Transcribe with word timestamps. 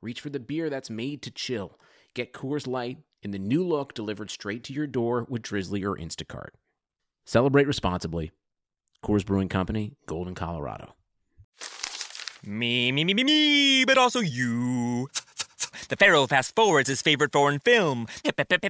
reach 0.00 0.20
for 0.20 0.30
the 0.30 0.40
beer 0.40 0.70
that's 0.70 0.90
made 0.90 1.22
to 1.22 1.30
chill. 1.30 1.78
Get 2.14 2.32
Coors 2.32 2.66
Light 2.66 2.98
in 3.22 3.30
the 3.30 3.38
new 3.38 3.64
look 3.64 3.94
delivered 3.94 4.30
straight 4.30 4.64
to 4.64 4.72
your 4.72 4.86
door 4.86 5.26
with 5.28 5.42
Drizzly 5.42 5.84
or 5.84 5.96
Instacart. 5.96 6.50
Celebrate 7.26 7.66
responsibly. 7.66 8.32
Coors 9.04 9.24
Brewing 9.24 9.48
Company, 9.48 9.92
Golden, 10.06 10.34
Colorado. 10.34 10.94
Me, 12.44 12.92
me, 12.92 13.04
me, 13.04 13.14
me, 13.14 13.24
me, 13.24 13.84
but 13.84 13.98
also 13.98 14.20
you. 14.20 15.08
The 15.88 15.96
Pharaoh 15.96 16.26
fast 16.26 16.54
forwards 16.54 16.88
his 16.88 17.02
favorite 17.02 17.32
foreign 17.32 17.58
film, 17.58 18.06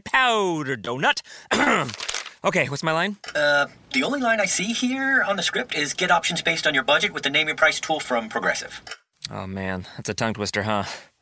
Powder 0.05 0.77
Donut. 0.77 1.21
okay, 2.45 2.69
what's 2.69 2.83
my 2.83 2.93
line? 2.93 3.17
Uh, 3.35 3.67
the 3.93 4.03
only 4.03 4.21
line 4.21 4.41
I 4.41 4.47
see 4.47 4.73
here 4.73 5.23
on 5.23 5.37
the 5.37 5.43
script 5.43 5.75
is 5.75 5.95
get 5.95 6.11
options 6.11 6.43
based 6.43 6.67
on 6.67 6.75
your 6.75 6.85
budget 6.85 7.13
with 7.13 7.25
the 7.25 7.31
name 7.31 7.49
your 7.49 7.57
price 7.57 7.81
tool 7.81 8.01
from 8.01 8.29
Progressive. 8.29 8.81
Oh 9.31 9.47
man, 9.47 9.87
that's 9.97 10.09
a 10.09 10.15
tongue 10.15 10.35
twister, 10.35 10.63
huh? 10.63 10.85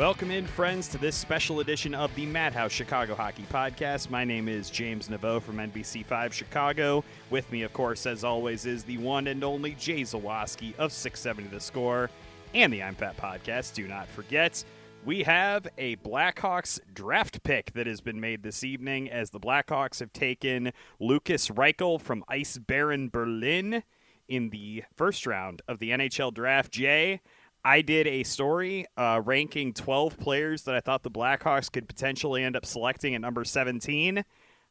Welcome 0.00 0.30
in, 0.30 0.46
friends, 0.46 0.88
to 0.88 0.96
this 0.98 1.14
special 1.14 1.60
edition 1.60 1.94
of 1.94 2.14
the 2.14 2.24
Madhouse 2.24 2.72
Chicago 2.72 3.14
Hockey 3.14 3.44
Podcast. 3.52 4.08
My 4.08 4.24
name 4.24 4.48
is 4.48 4.70
James 4.70 5.08
Neveau 5.08 5.42
from 5.42 5.58
NBC5 5.58 6.32
Chicago. 6.32 7.04
With 7.28 7.52
me, 7.52 7.64
of 7.64 7.74
course, 7.74 8.06
as 8.06 8.24
always, 8.24 8.64
is 8.64 8.82
the 8.82 8.96
one 8.96 9.26
and 9.26 9.44
only 9.44 9.72
Jay 9.74 10.00
Zawaski 10.00 10.74
of 10.78 10.90
670 10.90 11.54
The 11.54 11.60
Score 11.60 12.08
and 12.54 12.72
the 12.72 12.82
I'm 12.82 12.94
Fat 12.94 13.18
Podcast. 13.18 13.74
Do 13.74 13.86
not 13.86 14.08
forget, 14.08 14.64
we 15.04 15.22
have 15.24 15.68
a 15.76 15.96
Blackhawks 15.96 16.80
draft 16.94 17.42
pick 17.42 17.74
that 17.74 17.86
has 17.86 18.00
been 18.00 18.20
made 18.20 18.42
this 18.42 18.64
evening 18.64 19.10
as 19.10 19.28
the 19.28 19.38
Blackhawks 19.38 20.00
have 20.00 20.14
taken 20.14 20.72
Lukas 20.98 21.48
Reichel 21.50 22.00
from 22.00 22.24
Eisbären 22.30 23.12
Berlin 23.12 23.82
in 24.28 24.48
the 24.48 24.84
first 24.96 25.26
round 25.26 25.60
of 25.68 25.78
the 25.78 25.90
NHL 25.90 26.32
draft. 26.32 26.72
Jay, 26.72 27.20
I 27.64 27.82
did 27.82 28.06
a 28.06 28.22
story 28.22 28.86
uh, 28.96 29.20
ranking 29.24 29.74
12 29.74 30.18
players 30.18 30.62
that 30.62 30.74
I 30.74 30.80
thought 30.80 31.02
the 31.02 31.10
Blackhawks 31.10 31.70
could 31.70 31.88
potentially 31.88 32.42
end 32.42 32.56
up 32.56 32.64
selecting 32.64 33.14
at 33.14 33.20
number 33.20 33.44
17. 33.44 34.24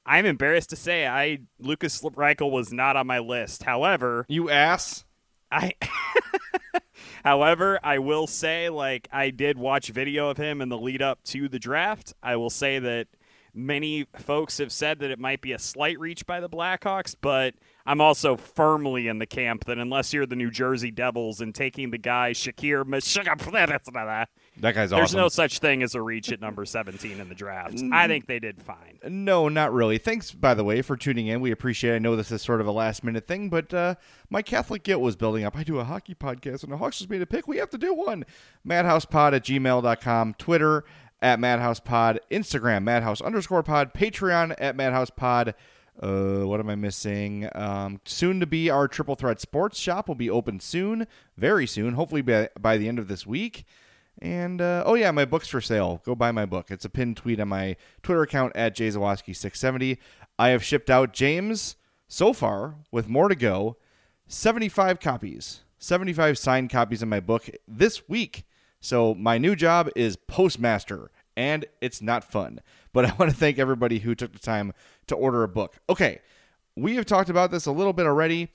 I'm 0.06 0.26
embarrassed 0.26 0.72
to 0.72 0.76
say 0.76 1.06
I 1.06 1.40
Lukas 1.60 2.02
Reichel 2.02 2.52
was 2.52 2.74
not 2.74 2.96
on 2.96 3.06
my 3.06 3.20
list. 3.20 3.64
However, 3.64 4.26
you 4.28 4.50
ass. 4.50 5.06
I 5.52 5.74
However, 7.24 7.80
I 7.84 8.00
will 8.00 8.28
say 8.28 8.70
like 8.70 9.08
I 9.12 9.30
did 9.30 9.58
watch 9.58 9.90
video 9.90 10.30
of 10.30 10.38
him 10.38 10.62
in 10.62 10.70
the 10.70 10.78
lead 10.78 11.02
up 11.02 11.24
to 11.26 11.48
the 11.48 11.60
draft. 11.60 12.14
I 12.24 12.38
will 12.38 12.50
say 12.50 12.80
that 12.80 13.08
many 13.54 14.06
folks 14.18 14.58
have 14.58 14.72
said 14.72 15.00
that 15.00 15.12
it 15.12 15.20
might 15.20 15.42
be 15.42 15.52
a 15.52 15.60
slight 15.60 16.00
reach 16.00 16.26
by 16.26 16.40
the 16.40 16.50
Blackhawks, 16.50 17.16
but 17.20 17.54
I'm 17.90 18.02
also 18.02 18.36
firmly 18.38 19.08
in 19.08 19.18
the 19.18 19.26
camp 19.26 19.66
that 19.66 19.80
unless 19.80 20.14
you're 20.14 20.28
the 20.28 20.36
New 20.36 20.52
Jersey 20.52 20.92
Devils 20.92 21.42
and 21.42 21.56
taking 21.56 21.90
the 21.90 21.98
guy 21.98 22.34
Shakir 22.34 22.86
that 24.58 24.76
guy's 24.76 24.92
There's 24.92 24.94
awesome. 24.94 25.18
no 25.20 25.28
such 25.28 25.58
thing 25.58 25.82
as 25.82 25.96
a 25.96 26.02
reach 26.04 26.32
at 26.32 26.40
number 26.40 26.66
17 26.66 27.20
in 27.20 27.30
the 27.30 27.34
draft. 27.34 27.82
I 27.92 28.06
think 28.06 28.28
they 28.28 28.38
did 28.38 28.62
fine. 28.62 29.00
No, 29.08 29.50
not 29.50 29.74
really. 29.74 29.98
Thanks, 29.98 30.32
by 30.32 30.54
the 30.54 30.64
way, 30.64 30.84
for 30.84 30.98
tuning 30.98 31.26
in. 31.26 31.42
We 31.42 31.50
appreciate 31.50 31.94
it. 31.94 31.96
I 31.96 32.00
know 32.00 32.16
this 32.16 32.32
is 32.32 32.44
sort 32.44 32.62
of 32.62 32.68
a 32.68 32.72
last 32.72 33.04
minute 33.04 33.26
thing, 33.26 33.50
but 33.50 33.74
uh, 33.74 33.96
my 34.30 34.44
Catholic 34.44 34.84
guilt 34.84 35.02
was 35.02 35.16
building 35.16 35.44
up. 35.44 35.58
I 35.58 35.64
do 35.64 35.80
a 35.80 35.84
hockey 35.84 36.14
podcast, 36.14 36.62
and 36.62 36.72
the 36.72 36.78
Hawks 36.78 37.00
just 37.00 37.10
made 37.10 37.24
a 37.24 37.26
pick. 37.26 37.48
We 37.48 37.58
have 37.58 37.72
to 37.72 37.80
do 37.80 37.96
one. 37.96 38.24
MadhousePod 38.68 39.34
at 39.34 39.44
gmail.com, 39.46 40.36
Twitter 40.38 40.86
at 41.24 41.40
MadhousePod, 41.40 42.20
Instagram, 42.30 42.84
Madhouse 42.84 43.20
underscore 43.20 43.64
pod, 43.64 43.96
Patreon 43.96 44.54
at 44.60 44.78
MadhousePod. 44.78 45.56
Uh, 46.02 46.46
what 46.46 46.60
am 46.60 46.70
I 46.70 46.76
missing? 46.76 47.50
Um, 47.54 48.00
soon 48.06 48.40
to 48.40 48.48
be 48.48 48.70
our 48.70 48.88
Triple 48.88 49.16
Threat 49.16 49.42
Sports 49.42 49.78
Shop 49.78 50.08
will 50.08 50.16
be 50.16 50.30
open 50.30 50.60
soon, 50.60 51.08
very 51.38 51.68
soon, 51.68 51.96
hopefully 51.96 52.22
by, 52.22 52.50
by 52.60 52.78
the 52.78 52.88
end 52.88 53.00
of 53.00 53.08
this 53.08 53.28
week. 53.28 53.66
And 54.22 54.62
uh, 54.62 54.84
oh 54.86 54.96
yeah, 54.96 55.12
my 55.12 55.26
book's 55.26 55.48
for 55.48 55.62
sale. 55.62 56.02
Go 56.06 56.16
buy 56.16 56.32
my 56.32 56.46
book. 56.46 56.72
It's 56.72 56.86
a 56.86 56.90
pinned 56.90 57.18
tweet 57.18 57.40
on 57.40 57.50
my 57.50 57.76
Twitter 58.04 58.22
account 58.22 58.56
at 58.56 58.76
jzawaski670. 58.76 59.98
I 60.38 60.50
have 60.50 60.64
shipped 60.64 60.90
out 60.90 61.14
James 61.14 61.76
so 62.08 62.34
far 62.34 62.76
with 62.92 63.08
more 63.08 63.30
to 63.30 63.36
go. 63.36 63.78
75 64.28 65.00
copies, 65.00 65.62
75 65.80 66.38
signed 66.38 66.70
copies 66.70 67.02
of 67.02 67.08
my 67.08 67.20
book 67.20 67.50
this 67.68 68.08
week. 68.08 68.44
So 68.82 69.14
my 69.16 69.38
new 69.38 69.56
job 69.56 69.90
is 69.96 70.16
postmaster, 70.16 71.12
and 71.36 71.66
it's 71.82 72.02
not 72.02 72.24
fun. 72.24 72.60
But 72.94 73.06
I 73.10 73.16
want 73.16 73.32
to 73.32 73.38
thank 73.38 73.58
everybody 73.58 74.00
who 74.00 74.16
took 74.16 74.34
the 74.34 74.40
time 74.40 74.74
to 75.10 75.16
order 75.16 75.44
a 75.44 75.48
book. 75.48 75.78
Okay, 75.90 76.20
we 76.76 76.96
have 76.96 77.06
talked 77.06 77.30
about 77.30 77.52
this 77.52 77.66
a 77.66 77.72
little 77.72 77.94
bit 77.94 78.06
already. 78.06 78.52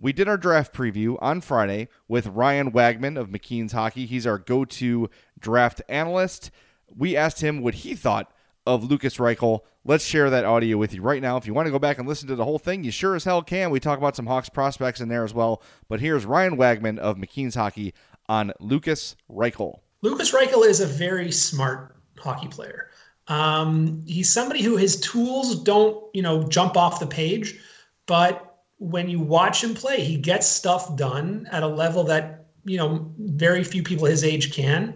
We 0.00 0.12
did 0.12 0.28
our 0.28 0.36
draft 0.36 0.72
preview 0.72 1.16
on 1.20 1.40
Friday 1.40 1.88
with 2.06 2.28
Ryan 2.28 2.70
Wagman 2.70 3.16
of 3.18 3.28
McKeen's 3.28 3.72
Hockey. 3.72 4.06
He's 4.06 4.26
our 4.26 4.38
go 4.38 4.64
to 4.64 5.10
draft 5.38 5.82
analyst. 5.88 6.50
We 6.96 7.16
asked 7.16 7.40
him 7.40 7.60
what 7.60 7.74
he 7.74 7.94
thought 7.94 8.32
of 8.64 8.84
Lukas 8.84 9.16
Reichel. 9.16 9.60
Let's 9.84 10.04
share 10.04 10.30
that 10.30 10.44
audio 10.44 10.76
with 10.76 10.94
you 10.94 11.02
right 11.02 11.22
now. 11.22 11.36
If 11.36 11.46
you 11.46 11.54
want 11.54 11.66
to 11.66 11.72
go 11.72 11.78
back 11.78 11.98
and 11.98 12.06
listen 12.06 12.28
to 12.28 12.36
the 12.36 12.44
whole 12.44 12.58
thing, 12.58 12.84
you 12.84 12.90
sure 12.90 13.16
as 13.16 13.24
hell 13.24 13.42
can. 13.42 13.70
We 13.70 13.80
talk 13.80 13.98
about 13.98 14.14
some 14.14 14.26
Hawks 14.26 14.48
prospects 14.48 15.00
in 15.00 15.08
there 15.08 15.24
as 15.24 15.34
well. 15.34 15.62
But 15.88 16.00
here's 16.00 16.24
Ryan 16.24 16.56
Wagman 16.56 16.98
of 16.98 17.16
McKeen's 17.16 17.54
Hockey 17.54 17.94
on 18.28 18.52
Lukas 18.60 19.16
Reichel. 19.30 19.80
Lukas 20.02 20.32
Reichel 20.32 20.66
is 20.66 20.80
a 20.80 20.86
very 20.86 21.32
smart 21.32 21.96
hockey 22.18 22.48
player. 22.48 22.90
Um, 23.28 24.02
he's 24.06 24.32
somebody 24.32 24.62
who 24.62 24.76
his 24.76 24.98
tools 25.00 25.62
don't, 25.62 26.02
you 26.14 26.22
know, 26.22 26.48
jump 26.48 26.76
off 26.76 27.00
the 27.00 27.06
page, 27.06 27.58
but 28.06 28.48
when 28.78 29.08
you 29.08 29.20
watch 29.20 29.62
him 29.62 29.74
play, 29.74 30.02
he 30.02 30.16
gets 30.16 30.46
stuff 30.46 30.96
done 30.96 31.46
at 31.50 31.62
a 31.62 31.66
level 31.66 32.04
that 32.04 32.46
you 32.64 32.76
know 32.76 33.12
very 33.18 33.64
few 33.64 33.82
people 33.82 34.06
his 34.06 34.24
age 34.24 34.52
can, 34.52 34.94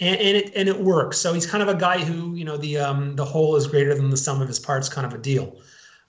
and, 0.00 0.20
and 0.20 0.36
it 0.36 0.52
and 0.54 0.68
it 0.68 0.80
works. 0.80 1.18
So 1.18 1.32
he's 1.32 1.46
kind 1.46 1.62
of 1.62 1.68
a 1.68 1.78
guy 1.78 1.98
who 1.98 2.34
you 2.34 2.44
know 2.44 2.56
the 2.56 2.78
um, 2.78 3.16
the 3.16 3.24
whole 3.24 3.56
is 3.56 3.66
greater 3.66 3.94
than 3.94 4.10
the 4.10 4.16
sum 4.16 4.42
of 4.42 4.48
his 4.48 4.58
parts, 4.58 4.88
kind 4.88 5.06
of 5.06 5.14
a 5.14 5.18
deal. 5.18 5.58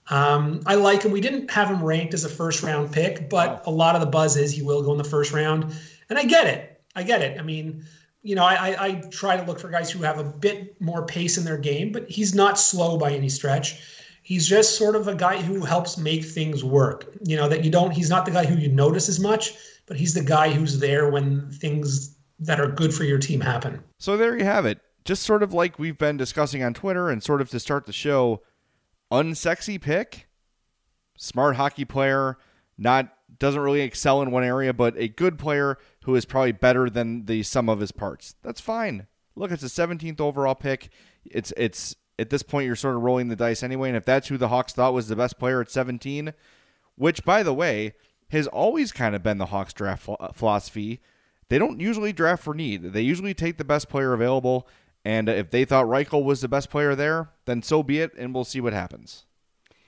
Um, 0.08 0.60
I 0.66 0.74
like 0.74 1.02
him. 1.02 1.12
We 1.12 1.20
didn't 1.20 1.50
have 1.50 1.68
him 1.68 1.82
ranked 1.82 2.12
as 2.12 2.24
a 2.24 2.28
first 2.28 2.62
round 2.62 2.92
pick, 2.92 3.30
but 3.30 3.62
a 3.66 3.70
lot 3.70 3.94
of 3.94 4.00
the 4.00 4.06
buzz 4.06 4.36
is 4.36 4.52
he 4.52 4.62
will 4.62 4.82
go 4.82 4.92
in 4.92 4.98
the 4.98 5.04
first 5.04 5.32
round, 5.32 5.72
and 6.10 6.18
I 6.18 6.24
get 6.24 6.46
it. 6.46 6.80
I 6.94 7.04
get 7.04 7.22
it. 7.22 7.38
I 7.38 7.42
mean, 7.42 7.84
you 8.22 8.34
know, 8.34 8.44
I, 8.44 8.76
I, 8.78 9.02
try 9.10 9.36
to 9.36 9.42
look 9.42 9.58
for 9.58 9.68
guys 9.68 9.90
who 9.90 10.02
have 10.02 10.18
a 10.18 10.24
bit 10.24 10.80
more 10.80 11.04
pace 11.04 11.38
in 11.38 11.44
their 11.44 11.58
game, 11.58 11.90
but 11.90 12.08
he's 12.08 12.34
not 12.34 12.58
slow 12.58 12.96
by 12.96 13.12
any 13.12 13.28
stretch. 13.28 13.82
He's 14.22 14.46
just 14.46 14.78
sort 14.78 14.94
of 14.94 15.08
a 15.08 15.14
guy 15.14 15.42
who 15.42 15.64
helps 15.64 15.98
make 15.98 16.24
things 16.24 16.62
work. 16.62 17.12
You 17.24 17.36
know, 17.36 17.48
that 17.48 17.64
you 17.64 17.70
don't, 17.70 17.90
he's 17.90 18.10
not 18.10 18.24
the 18.24 18.30
guy 18.30 18.44
who 18.44 18.56
you 18.56 18.68
notice 18.68 19.08
as 19.08 19.18
much, 19.18 19.54
but 19.86 19.96
he's 19.96 20.14
the 20.14 20.22
guy 20.22 20.50
who's 20.50 20.78
there 20.78 21.10
when 21.10 21.50
things 21.50 22.16
that 22.38 22.60
are 22.60 22.68
good 22.68 22.94
for 22.94 23.04
your 23.04 23.18
team 23.18 23.40
happen. 23.40 23.82
So 23.98 24.16
there 24.16 24.36
you 24.36 24.44
have 24.44 24.66
it. 24.66 24.80
Just 25.04 25.24
sort 25.24 25.42
of 25.42 25.52
like 25.52 25.80
we've 25.80 25.98
been 25.98 26.16
discussing 26.16 26.62
on 26.62 26.74
Twitter 26.74 27.10
and 27.10 27.22
sort 27.22 27.40
of 27.40 27.50
to 27.50 27.58
start 27.58 27.86
the 27.86 27.92
show, 27.92 28.42
unsexy 29.10 29.80
pick, 29.80 30.28
smart 31.16 31.56
hockey 31.56 31.84
player, 31.84 32.38
not 32.78 33.12
doesn't 33.42 33.60
really 33.60 33.80
excel 33.80 34.22
in 34.22 34.30
one 34.30 34.44
area, 34.44 34.72
but 34.72 34.96
a 34.96 35.08
good 35.08 35.36
player 35.36 35.76
who 36.04 36.14
is 36.14 36.24
probably 36.24 36.52
better 36.52 36.88
than 36.88 37.26
the 37.26 37.42
sum 37.42 37.68
of 37.68 37.80
his 37.80 37.90
parts. 37.90 38.36
That's 38.42 38.60
fine. 38.60 39.08
Look, 39.34 39.50
it's 39.50 39.64
a 39.64 39.66
17th 39.66 40.20
overall 40.20 40.54
pick. 40.54 40.90
It's 41.24 41.52
it's 41.56 41.96
at 42.20 42.30
this 42.30 42.44
point 42.44 42.66
you're 42.66 42.76
sort 42.76 42.94
of 42.94 43.02
rolling 43.02 43.28
the 43.28 43.36
dice 43.36 43.64
anyway, 43.64 43.88
and 43.88 43.96
if 43.96 44.04
that's 44.04 44.28
who 44.28 44.38
the 44.38 44.46
Hawks 44.46 44.72
thought 44.72 44.94
was 44.94 45.08
the 45.08 45.16
best 45.16 45.40
player 45.40 45.60
at 45.60 45.72
17, 45.72 46.32
which 46.94 47.24
by 47.24 47.42
the 47.42 47.52
way 47.52 47.94
has 48.30 48.46
always 48.46 48.92
kind 48.92 49.16
of 49.16 49.24
been 49.24 49.38
the 49.38 49.46
Hawks 49.46 49.72
draft 49.72 50.08
philosophy, 50.34 51.00
they 51.48 51.58
don't 51.58 51.80
usually 51.80 52.12
draft 52.12 52.44
for 52.44 52.54
need. 52.54 52.92
They 52.92 53.02
usually 53.02 53.34
take 53.34 53.58
the 53.58 53.64
best 53.64 53.88
player 53.88 54.12
available, 54.12 54.68
and 55.04 55.28
if 55.28 55.50
they 55.50 55.64
thought 55.64 55.86
Reichel 55.86 56.22
was 56.22 56.42
the 56.42 56.48
best 56.48 56.70
player 56.70 56.94
there, 56.94 57.30
then 57.46 57.60
so 57.60 57.82
be 57.82 57.98
it, 57.98 58.12
and 58.16 58.32
we'll 58.32 58.44
see 58.44 58.60
what 58.60 58.72
happens. 58.72 59.26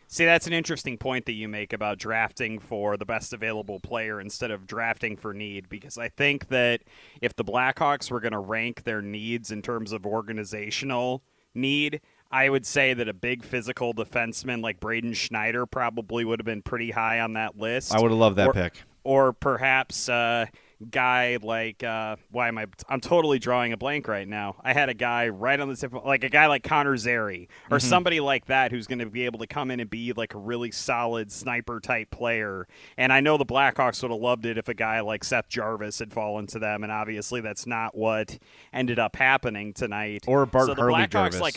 See, 0.07 0.25
that's 0.25 0.47
an 0.47 0.53
interesting 0.53 0.97
point 0.97 1.27
that 1.27 1.33
you 1.33 1.49
make 1.49 1.73
about 1.73 1.99
drafting 1.99 2.59
for 2.59 2.97
the 2.97 3.05
best 3.05 3.33
available 3.33 3.81
player 3.81 4.21
instead 4.21 4.51
of 4.51 4.67
drafting 4.67 5.17
for 5.17 5.35
need, 5.35 5.69
because 5.69 5.99
I 5.99 6.09
think 6.09 6.49
that 6.49 6.83
if 7.21 7.35
the 7.35 7.45
Blackhawks 7.45 8.11
were 8.11 8.21
going 8.21 8.33
to 8.33 8.39
rank 8.39 8.85
their 8.85 9.03
needs 9.03 9.51
in 9.51 9.63
terms 9.63 9.93
of 9.93 10.07
organizational 10.07 11.23
need, 11.55 12.01
I 12.31 12.49
would 12.49 12.67
say 12.67 12.95
that 12.95 13.09
a 13.09 13.15
big 13.15 13.45
physical 13.45 13.95
defenseman 13.95 14.63
like 14.63 14.81
Braden 14.81 15.15
Schneider 15.15 15.67
probably 15.67 16.25
would 16.25 16.41
have 16.41 16.47
been 16.47 16.63
pretty 16.63 16.91
high 16.91 17.21
on 17.21 17.35
that 17.35 17.57
list. 17.57 17.95
I 17.95 18.01
would 18.01 18.11
have 18.11 18.19
loved 18.19 18.37
that 18.37 18.49
or, 18.49 18.53
pick. 18.53 18.83
Or 19.05 19.33
perhaps 19.33 20.09
uh, 20.09 20.47
guy 20.85 21.39
like 21.43 21.83
uh, 21.83 22.17
why 22.31 22.49
am 22.49 22.59
I? 22.59 22.67
I'm 22.89 23.01
totally 23.01 23.39
drawing 23.39 23.73
a 23.73 23.77
blank 23.77 24.09
right 24.09 24.27
now. 24.27 24.57
I 24.63 24.73
had 24.73 24.89
a 24.89 24.95
guy 24.95 25.29
right 25.29 25.59
on 25.59 25.69
the 25.69 25.77
tip, 25.77 25.95
of, 25.95 26.05
like 26.05 26.25
a 26.25 26.29
guy 26.29 26.47
like 26.47 26.63
Connor 26.63 26.97
Zary 26.97 27.49
or 27.71 27.79
mm-hmm. 27.79 27.89
somebody 27.89 28.21
like 28.21 28.47
that 28.47 28.71
who's 28.71 28.87
going 28.87 28.99
to 28.99 29.07
be 29.07 29.25
able 29.25 29.39
to 29.41 29.47
come 29.47 29.71
in 29.71 29.81
and 29.81 29.91
be 29.91 30.13
like 30.13 30.35
a 30.35 30.39
really 30.39 30.71
solid 30.71 31.31
sniper 31.31 31.81
type 31.81 32.11
player. 32.11 32.67
And 32.97 33.13
I 33.13 33.21
know 33.21 33.37
the 33.37 33.47
Blackhawks 33.47 34.03
would 34.03 34.11
have 34.11 34.21
loved 34.21 34.47
it 34.47 34.59
if 34.59 34.69
a 34.69 34.75
guy 34.75 35.01
like 35.01 35.25
Seth 35.25 35.49
Jarvis 35.49 35.99
had 35.99 36.13
fallen 36.13 36.47
to 36.49 36.59
them, 36.59 36.83
and 36.83 36.93
obviously 36.93 37.41
that's 37.41 37.67
not 37.67 37.97
what 37.97 38.39
ended 38.73 38.99
up 38.99 39.17
happening 39.17 39.73
tonight. 39.73 40.25
Or 40.27 40.47
Bart 40.47 40.67
so 40.67 40.75
Harley 40.75 41.03
Blackhawks 41.03 41.11
Jarvis. 41.11 41.41
like. 41.41 41.57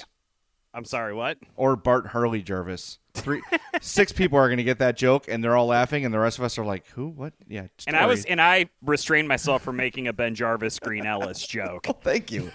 I'm 0.78 0.86
sorry, 0.86 1.16
what? 1.16 1.40
Or 1.56 1.76
Bart 1.76 2.06
Hurley 2.06 2.44
Jervis. 2.44 3.00
Three, 3.16 3.42
six 3.82 4.12
people 4.12 4.38
are 4.38 4.48
going 4.48 4.60
to 4.60 4.64
get 4.64 4.78
that 4.78 4.96
joke, 4.96 5.26
and 5.28 5.44
they're 5.44 5.56
all 5.56 5.66
laughing, 5.66 6.06
and 6.06 6.14
the 6.14 6.20
rest 6.20 6.38
of 6.38 6.44
us 6.44 6.60
are 6.60 6.66
like, 6.66 6.86
"Who? 6.90 7.08
What? 7.08 7.34
Yeah." 7.48 7.66
And 7.88 7.96
I 7.96 8.06
was, 8.06 8.26
and 8.26 8.40
I 8.40 8.70
restrained 8.84 9.28
myself 9.28 9.64
from 9.64 9.76
making 9.76 10.08
a 10.08 10.14
BenJarvus 10.14 10.80
Green-Ellis 10.80 11.48
joke. 11.48 11.86
oh, 11.90 11.94
thank 11.94 12.32
you, 12.32 12.52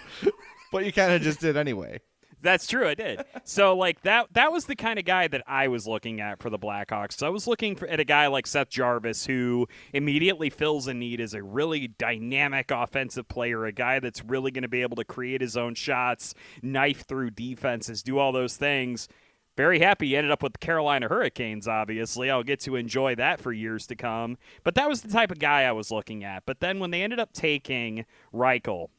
but 0.71 0.85
you 0.85 0.93
kind 0.93 1.11
of 1.11 1.21
just 1.21 1.41
did 1.41 1.57
anyway. 1.57 1.99
That's 2.43 2.67
true, 2.67 2.87
I 2.87 2.93
did. 2.93 3.23
So 3.45 3.75
like 3.75 4.01
that 4.01 4.27
that 4.33 4.51
was 4.51 4.65
the 4.65 4.75
kind 4.75 4.99
of 4.99 5.05
guy 5.05 5.27
that 5.29 5.41
I 5.47 5.69
was 5.69 5.87
looking 5.87 6.19
at 6.19 6.39
for 6.41 6.49
the 6.49 6.59
Blackhawks. 6.59 7.13
So 7.13 7.25
I 7.25 7.29
was 7.29 7.47
looking 7.47 7.75
for, 7.75 7.87
at 7.87 7.99
a 7.99 8.03
guy 8.03 8.27
like 8.27 8.45
Seth 8.45 8.69
Jarvis 8.69 9.25
who 9.25 9.67
immediately 9.93 10.49
fills 10.49 10.87
a 10.87 10.93
need 10.93 11.21
as 11.21 11.33
a 11.33 11.41
really 11.41 11.87
dynamic 11.87 12.69
offensive 12.69 13.27
player, 13.29 13.65
a 13.65 13.71
guy 13.71 13.99
that's 13.99 14.23
really 14.23 14.51
going 14.51 14.63
to 14.63 14.67
be 14.67 14.81
able 14.81 14.97
to 14.97 15.05
create 15.05 15.39
his 15.39 15.55
own 15.55 15.73
shots, 15.73 16.35
knife 16.61 17.05
through 17.07 17.31
defenses, 17.31 18.03
do 18.03 18.19
all 18.19 18.33
those 18.33 18.57
things. 18.57 19.07
Very 19.55 19.79
happy 19.79 20.07
he 20.07 20.17
ended 20.17 20.31
up 20.31 20.41
with 20.41 20.53
the 20.53 20.59
Carolina 20.59 21.07
Hurricanes, 21.07 21.67
obviously. 21.67 22.29
I'll 22.29 22.43
get 22.43 22.59
to 22.61 22.75
enjoy 22.75 23.15
that 23.15 23.39
for 23.39 23.53
years 23.53 23.85
to 23.87 23.95
come. 23.95 24.37
But 24.63 24.75
that 24.75 24.89
was 24.89 25.01
the 25.01 25.11
type 25.11 25.31
of 25.31 25.37
guy 25.37 25.61
I 25.61 25.71
was 25.71 25.91
looking 25.91 26.23
at. 26.23 26.43
But 26.45 26.59
then 26.59 26.79
when 26.79 26.89
they 26.89 27.03
ended 27.03 27.19
up 27.19 27.33
taking 27.33 28.05
Reichel, 28.33 28.89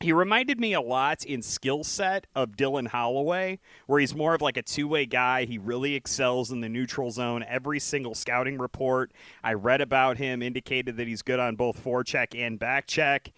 he 0.00 0.14
reminded 0.14 0.58
me 0.58 0.72
a 0.72 0.80
lot 0.80 1.24
in 1.26 1.42
skill 1.42 1.84
set 1.84 2.26
of 2.34 2.56
Dylan 2.56 2.88
Holloway, 2.88 3.58
where 3.86 4.00
he's 4.00 4.14
more 4.14 4.34
of 4.34 4.40
like 4.40 4.56
a 4.56 4.62
two 4.62 4.88
way 4.88 5.04
guy. 5.04 5.44
He 5.44 5.58
really 5.58 5.94
excels 5.94 6.50
in 6.50 6.60
the 6.60 6.70
neutral 6.70 7.10
zone. 7.10 7.44
Every 7.46 7.78
single 7.78 8.14
scouting 8.14 8.56
report 8.56 9.12
I 9.44 9.52
read 9.52 9.82
about 9.82 10.16
him 10.16 10.40
indicated 10.40 10.96
that 10.96 11.06
he's 11.06 11.20
good 11.20 11.38
on 11.38 11.54
both 11.54 11.84
forecheck 11.84 12.28
and 12.34 12.58
back 12.58 12.86
check 12.86 13.30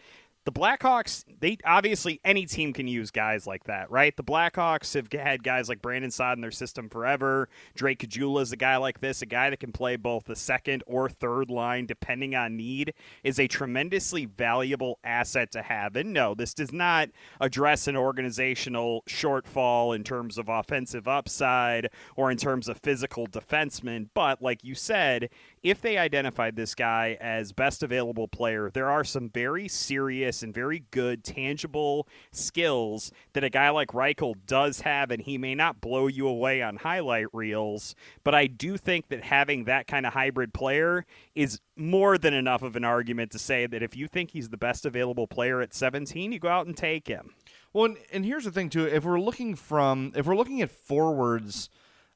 the 0.44 0.52
Blackhawks, 0.52 1.24
they 1.40 1.56
obviously 1.64 2.20
any 2.24 2.46
team 2.46 2.72
can 2.72 2.88
use 2.88 3.10
guys 3.10 3.46
like 3.46 3.64
that, 3.64 3.90
right? 3.90 4.16
The 4.16 4.24
Blackhawks 4.24 4.94
have 4.94 5.08
had 5.12 5.44
guys 5.44 5.68
like 5.68 5.80
Brandon 5.80 6.10
Saad 6.10 6.36
in 6.36 6.42
their 6.42 6.50
system 6.50 6.88
forever. 6.88 7.48
Drake 7.74 8.00
Caggiula 8.00 8.42
is 8.42 8.52
a 8.52 8.56
guy 8.56 8.76
like 8.76 9.00
this, 9.00 9.22
a 9.22 9.26
guy 9.26 9.50
that 9.50 9.60
can 9.60 9.72
play 9.72 9.96
both 9.96 10.24
the 10.24 10.34
second 10.34 10.82
or 10.86 11.08
third 11.08 11.50
line 11.50 11.86
depending 11.86 12.34
on 12.34 12.56
need, 12.56 12.94
is 13.22 13.38
a 13.38 13.46
tremendously 13.46 14.26
valuable 14.26 14.98
asset 15.04 15.52
to 15.52 15.62
have. 15.62 15.94
And 15.96 16.12
no, 16.12 16.34
this 16.34 16.54
does 16.54 16.72
not 16.72 17.10
address 17.40 17.86
an 17.86 17.96
organizational 17.96 19.04
shortfall 19.08 19.94
in 19.94 20.02
terms 20.02 20.38
of 20.38 20.48
offensive 20.48 21.06
upside 21.06 21.88
or 22.16 22.30
in 22.30 22.36
terms 22.36 22.68
of 22.68 22.78
physical 22.78 23.26
defensemen. 23.26 24.08
But 24.14 24.42
like 24.42 24.64
you 24.64 24.74
said, 24.74 25.30
if 25.62 25.80
they 25.80 25.96
identified 25.96 26.56
this 26.56 26.74
guy 26.74 27.16
as 27.20 27.52
best 27.52 27.82
available 27.82 28.26
player, 28.26 28.70
there 28.70 28.90
are 28.90 29.04
some 29.04 29.28
very 29.28 29.68
serious 29.68 30.42
and 30.42 30.52
very 30.52 30.84
good 30.90 31.22
tangible 31.22 32.08
skills 32.32 33.12
that 33.32 33.44
a 33.44 33.50
guy 33.50 33.70
like 33.70 33.88
Reichel 33.88 34.34
does 34.46 34.80
have, 34.80 35.12
and 35.12 35.22
he 35.22 35.38
may 35.38 35.54
not 35.54 35.80
blow 35.80 36.08
you 36.08 36.26
away 36.26 36.62
on 36.62 36.76
highlight 36.76 37.26
reels. 37.32 37.94
But 38.24 38.34
I 38.34 38.48
do 38.48 38.76
think 38.76 39.08
that 39.08 39.22
having 39.22 39.64
that 39.64 39.86
kind 39.86 40.04
of 40.04 40.12
hybrid 40.12 40.52
player 40.52 41.06
is 41.34 41.60
more 41.76 42.18
than 42.18 42.34
enough 42.34 42.62
of 42.62 42.74
an 42.74 42.84
argument 42.84 43.30
to 43.32 43.38
say 43.38 43.66
that 43.66 43.82
if 43.82 43.96
you 43.96 44.08
think 44.08 44.30
he's 44.30 44.48
the 44.48 44.56
best 44.56 44.84
available 44.84 45.28
player 45.28 45.60
at 45.60 45.74
17, 45.74 46.32
you 46.32 46.40
go 46.40 46.48
out 46.48 46.66
and 46.66 46.76
take 46.76 47.06
him. 47.06 47.34
Well, 47.72 47.86
and, 47.86 47.96
and 48.12 48.24
here's 48.24 48.44
the 48.44 48.50
thing 48.50 48.68
too: 48.68 48.84
if 48.84 49.04
we're 49.04 49.20
looking 49.20 49.54
from 49.54 50.12
if 50.14 50.26
we're 50.26 50.36
looking 50.36 50.60
at 50.60 50.70
forwards 50.70 51.70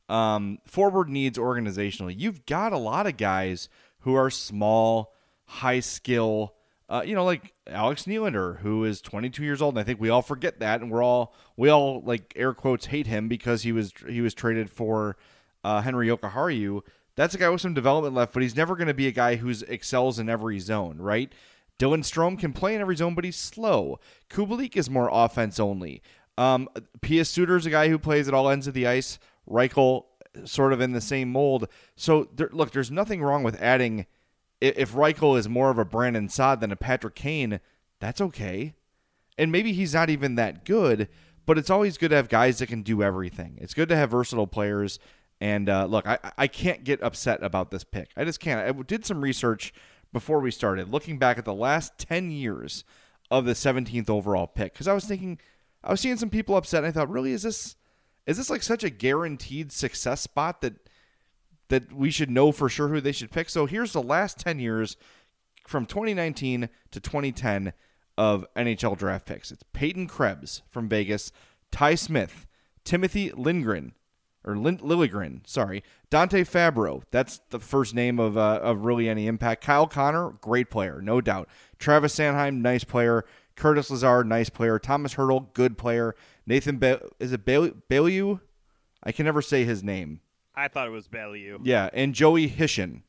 um, 0.09 0.59
forward 0.65 1.09
needs 1.09 1.39
organizationally. 1.39 2.15
You've 2.17 2.47
got 2.47 2.73
a 2.73 2.79
lot 2.79 3.07
of 3.07 3.17
guys 3.17 3.69
who 4.01 4.15
are 4.15 4.31
small, 4.31 5.13
high 5.47 5.81
skill. 5.81 6.55
Uh, 6.89 7.03
you 7.05 7.15
know, 7.15 7.25
like 7.25 7.53
Alex 7.67 8.05
Nylander, 8.05 8.61
who 8.61 8.85
is 8.85 9.01
22 9.01 9.43
years 9.43 9.61
old, 9.61 9.75
and 9.75 9.81
I 9.81 9.85
think 9.85 10.01
we 10.01 10.09
all 10.09 10.23
forget 10.23 10.61
that, 10.61 10.81
and 10.81 10.91
we're 10.91 11.03
all 11.03 11.35
we 11.57 11.69
all 11.69 12.01
like 12.03 12.33
air 12.37 12.55
quotes 12.55 12.87
hate 12.87 13.09
him 13.09 13.27
because 13.27 13.63
he 13.63 13.73
was 13.73 13.93
he 14.09 14.21
was 14.21 14.35
traded 14.35 14.71
for 14.71 15.17
uh, 15.65 15.81
Henri 15.81 16.07
Jokiharju. 16.07 16.83
That's 17.17 17.35
a 17.35 17.39
guy 17.39 17.49
with 17.49 17.63
some 17.63 17.75
development 17.75 18.15
left, 18.15 18.33
but 18.33 18.43
he's 18.43 18.55
never 18.55 18.77
going 18.77 18.89
to 18.89 18.95
be 18.95 19.09
a 19.09 19.13
guy 19.13 19.37
who's 19.37 19.63
excels 19.63 20.19
in 20.19 20.29
every 20.29 20.61
zone, 20.61 20.99
right? 20.99 21.33
Dylan 21.79 22.05
Strome 22.05 22.39
can 22.39 22.53
play 22.53 22.75
in 22.75 22.81
every 22.81 22.97
zone, 22.97 23.15
but 23.15 23.25
he's 23.25 23.37
slow. 23.37 23.99
Kubalik 24.31 24.77
is 24.77 24.89
more 24.89 25.09
offense 25.11 25.59
only. 25.59 26.03
Um, 26.39 26.69
Pius 27.01 27.31
Suter 27.31 27.57
is 27.57 27.67
a 27.67 27.71
guy 27.71 27.89
who 27.89 27.99
plays 27.99 28.29
at 28.29 28.35
all 28.35 28.49
ends 28.49 28.67
of 28.67 28.75
the 28.75 28.87
ice. 28.87 29.19
Reichel 29.49 30.05
sort 30.45 30.73
of 30.73 30.81
in 30.81 30.93
the 30.93 31.01
same 31.01 31.33
mold. 31.33 31.69
So 31.97 32.29
there, 32.35 32.51
look, 32.53 32.73
there's 32.73 32.91
nothing 32.91 33.23
wrong 33.23 33.43
with 33.43 33.61
adding. 33.61 34.07
If 34.61 34.93
Reichel 34.93 35.39
is 35.39 35.49
more 35.49 35.71
of 35.71 35.79
a 35.79 35.85
Brandon 35.85 36.29
Saad 36.29 36.61
than 36.61 36.73
a 36.73 36.77
Patrick 36.77 37.15
Kane, 37.15 37.61
that's 38.01 38.21
okay. 38.21 38.75
And 39.39 39.53
maybe 39.53 39.73
he's 39.73 39.95
not 39.95 40.11
even 40.11 40.37
that 40.37 40.65
good, 40.65 41.09
but 41.45 41.59
it's 41.59 41.71
always 41.71 41.99
good 41.99 42.11
to 42.11 42.17
have 42.17 42.29
guys 42.29 42.59
that 42.59 42.69
can 42.69 42.83
do 42.83 43.03
everything. 43.03 43.59
It's 43.61 43.75
good 43.75 43.89
to 43.91 43.97
have 43.97 44.11
versatile 44.11 44.47
players. 44.47 44.99
And 45.41 45.69
uh, 45.69 45.85
look, 45.85 46.07
I, 46.07 46.19
I 46.39 46.47
can't 46.47 46.85
get 46.85 47.03
upset 47.03 47.43
about 47.43 47.71
this 47.71 47.85
pick. 47.85 48.11
I 48.17 48.25
just 48.25 48.41
can't. 48.41 48.61
I 48.61 48.83
did 48.83 49.05
some 49.05 49.21
research 49.21 49.75
before 50.13 50.41
we 50.41 50.51
started, 50.51 50.91
looking 50.91 51.19
back 51.19 51.37
at 51.37 51.45
the 51.45 51.55
last 51.55 51.99
10 51.99 52.31
years 52.31 52.85
of 53.31 53.45
the 53.45 53.53
17th 53.53 54.09
overall 54.09 54.47
pick, 54.47 54.73
because 54.73 54.89
I 54.89 54.95
was 54.95 55.05
thinking, 55.05 55.39
I 55.85 55.91
was 55.91 56.01
seeing 56.01 56.17
some 56.17 56.31
people 56.31 56.57
upset. 56.57 56.85
And 56.85 56.87
I 56.87 56.91
thought, 56.91 57.11
really, 57.11 57.33
is 57.33 57.43
this 57.43 57.77
is 58.27 58.37
this 58.37 58.51
like 58.51 58.63
such 58.63 58.85
a 58.85 58.91
guaranteed 58.91 59.73
success 59.73 60.21
spot 60.21 60.61
that 60.61 60.75
that 61.69 61.93
we 61.93 62.11
should 62.11 62.31
know 62.31 62.53
for 62.53 62.69
sure 62.69 62.89
who 62.89 63.01
they 63.01 63.13
should 63.13 63.31
pick? 63.31 63.49
So 63.49 63.67
here's 63.67 63.93
the 63.93 64.03
last 64.03 64.39
10 64.39 64.61
years 64.61 64.97
from 65.67 65.85
2019 65.87 66.69
to 66.93 67.01
2010 67.01 67.73
of 68.17 68.47
NHL 68.55 68.97
draft 68.97 69.27
picks. 69.27 69.51
It's 69.51 69.65
Peyton 69.73 70.07
Krebs 70.07 70.63
from 70.71 70.89
Vegas, 70.89 71.33
Ty 71.71 71.97
Smith, 71.97 72.47
Timothy 72.85 73.33
Lindgren, 73.33 73.93
or 74.45 74.57
Lin- 74.57 74.79
Liljegren, 74.79 75.47
sorry, 75.47 75.83
Dante 76.09 76.45
Fabbro. 76.45 77.03
That's 77.11 77.41
the 77.51 77.59
first 77.59 77.95
name 77.95 78.21
of 78.21 78.39
uh, 78.39 78.61
of 78.63 78.85
really 78.85 79.09
any 79.09 79.27
impact. 79.27 79.65
Kyle 79.65 79.89
Connor, 79.89 80.31
great 80.41 80.71
player, 80.71 81.01
no 81.03 81.21
doubt. 81.21 81.49
Travis 81.79 82.17
Sanheim, 82.17 82.63
nice 82.63 82.85
player. 82.85 83.25
Curtis 83.57 83.91
Lazar, 83.91 84.23
nice 84.23 84.51
player. 84.51 84.79
Tomas 84.79 85.15
Hertl, 85.15 85.53
good 85.55 85.77
player. 85.79 86.15
Nathan 86.47 86.79
ba- 86.79 87.03
is 87.19 87.33
it 87.33 87.45
Beaulieu? 87.45 88.39
I 89.03 89.13
can 89.13 89.27
never 89.27 89.43
say 89.43 89.65
his 89.65 89.83
name. 89.83 90.21
I 90.55 90.69
thought 90.69 90.87
it 90.87 90.91
was 90.91 91.09
Beaulieu. 91.09 91.59
Yeah, 91.63 91.91
and 91.93 92.15
Joey 92.15 92.49
Hishon. 92.49 93.03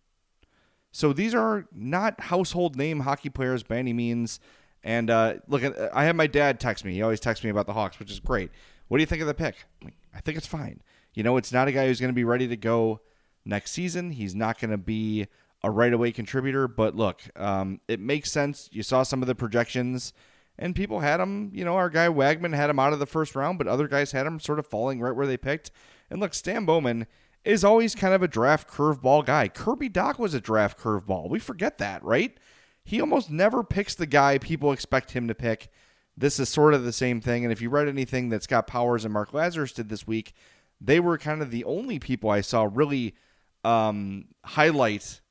So 0.91 1.13
these 1.13 1.36
are 1.36 1.65
not 1.72 2.20
household 2.20 2.75
name 2.75 3.01
hockey 3.01 3.29
players 3.29 3.63
by 3.63 3.77
any 3.77 3.94
means. 3.94 4.39
And 4.84 5.10
uh, 5.10 5.36
look, 5.48 5.63
I 5.94 6.06
had 6.06 6.15
my 6.15 6.27
dad 6.27 6.60
text 6.60 6.86
me. 6.86 6.94
He 6.94 7.01
always 7.01 7.20
texts 7.20 7.44
me 7.44 7.50
about 7.50 7.67
the 7.67 7.74
Hawks, 7.74 8.00
which 8.00 8.12
is 8.12 8.20
great. 8.20 8.51
What 8.88 8.98
do 8.98 9.01
you 9.01 9.06
think 9.06 9.22
of 9.22 9.27
the 9.27 9.34
pick? 9.34 9.56
I 10.15 10.22
think 10.22 10.38
it's 10.38 10.48
fine. 10.48 10.82
You 11.13 11.24
know, 11.24 11.38
it's 11.38 11.51
not 11.51 11.67
a 11.67 11.72
guy 11.72 11.88
who's 11.88 12.00
going 12.00 12.12
to 12.12 12.15
be 12.15 12.24
ready 12.24 12.48
to 12.48 12.58
go 12.58 13.01
next 13.44 13.72
season. 13.72 14.12
He's 14.12 14.36
not 14.36 14.60
going 14.60 14.72
to 14.72 14.77
be 14.77 15.27
a 15.63 15.72
right 15.72 15.94
away 15.94 16.12
contributor. 16.12 16.67
But 16.67 16.96
look, 16.96 17.22
um, 17.36 17.82
it 17.88 18.00
makes 18.00 18.32
sense. 18.32 18.70
You 18.72 18.84
saw 18.84 19.03
some 19.03 19.22
of 19.22 19.27
the 19.27 19.36
projections, 19.36 20.13
and 20.59 20.75
people 20.75 20.99
had 20.99 21.19
him. 21.19 21.51
You 21.53 21.65
know, 21.65 21.75
our 21.75 21.89
guy 21.89 22.07
Wagman 22.09 22.53
had 22.53 22.69
him 22.69 22.79
out 22.79 22.93
of 22.93 22.99
the 22.99 23.05
first 23.05 23.35
round, 23.35 23.57
but 23.57 23.67
other 23.67 23.87
guys 23.87 24.11
had 24.11 24.25
him 24.25 24.39
sort 24.39 24.59
of 24.59 24.67
falling 24.67 24.99
right 24.99 25.15
where 25.15 25.27
they 25.27 25.37
picked. 25.37 25.71
And 26.09 26.19
look, 26.19 26.33
Stan 26.33 26.65
Bowman 26.65 27.07
is 27.43 27.63
always 27.63 27.95
kind 27.95 28.13
of 28.13 28.23
a 28.23 28.27
draft 28.27 28.69
curveball 28.69 29.25
guy. 29.25 29.47
Kirby 29.47 29.89
Dach 29.89 30.19
was 30.19 30.33
a 30.33 30.41
draft 30.41 30.79
curveball. 30.79 31.29
We 31.29 31.39
forget 31.39 31.77
that, 31.77 32.03
right? 32.03 32.37
He 32.83 33.01
almost 33.01 33.29
never 33.29 33.63
picks 33.63 33.95
the 33.95 34.05
guy 34.05 34.37
people 34.37 34.71
expect 34.71 35.11
him 35.11 35.27
to 35.27 35.35
pick. 35.35 35.69
This 36.15 36.39
is 36.39 36.49
sort 36.49 36.73
of 36.73 36.83
the 36.83 36.93
same 36.93 37.21
thing. 37.21 37.43
And 37.43 37.51
if 37.51 37.61
you 37.61 37.69
read 37.69 37.87
anything 37.87 38.29
that 38.29 38.43
Scott 38.43 38.67
Powers 38.67 39.05
and 39.05 39.13
Mark 39.13 39.31
Lazerus 39.31 39.73
did 39.73 39.89
this 39.89 40.07
week, 40.07 40.33
they 40.81 40.99
were 40.99 41.17
kind 41.17 41.41
of 41.41 41.51
the 41.51 41.63
only 41.65 41.99
people 41.99 42.29
I 42.29 42.41
saw 42.41 42.69
really 42.71 43.15
um, 43.63 44.25
highlight 44.43 45.21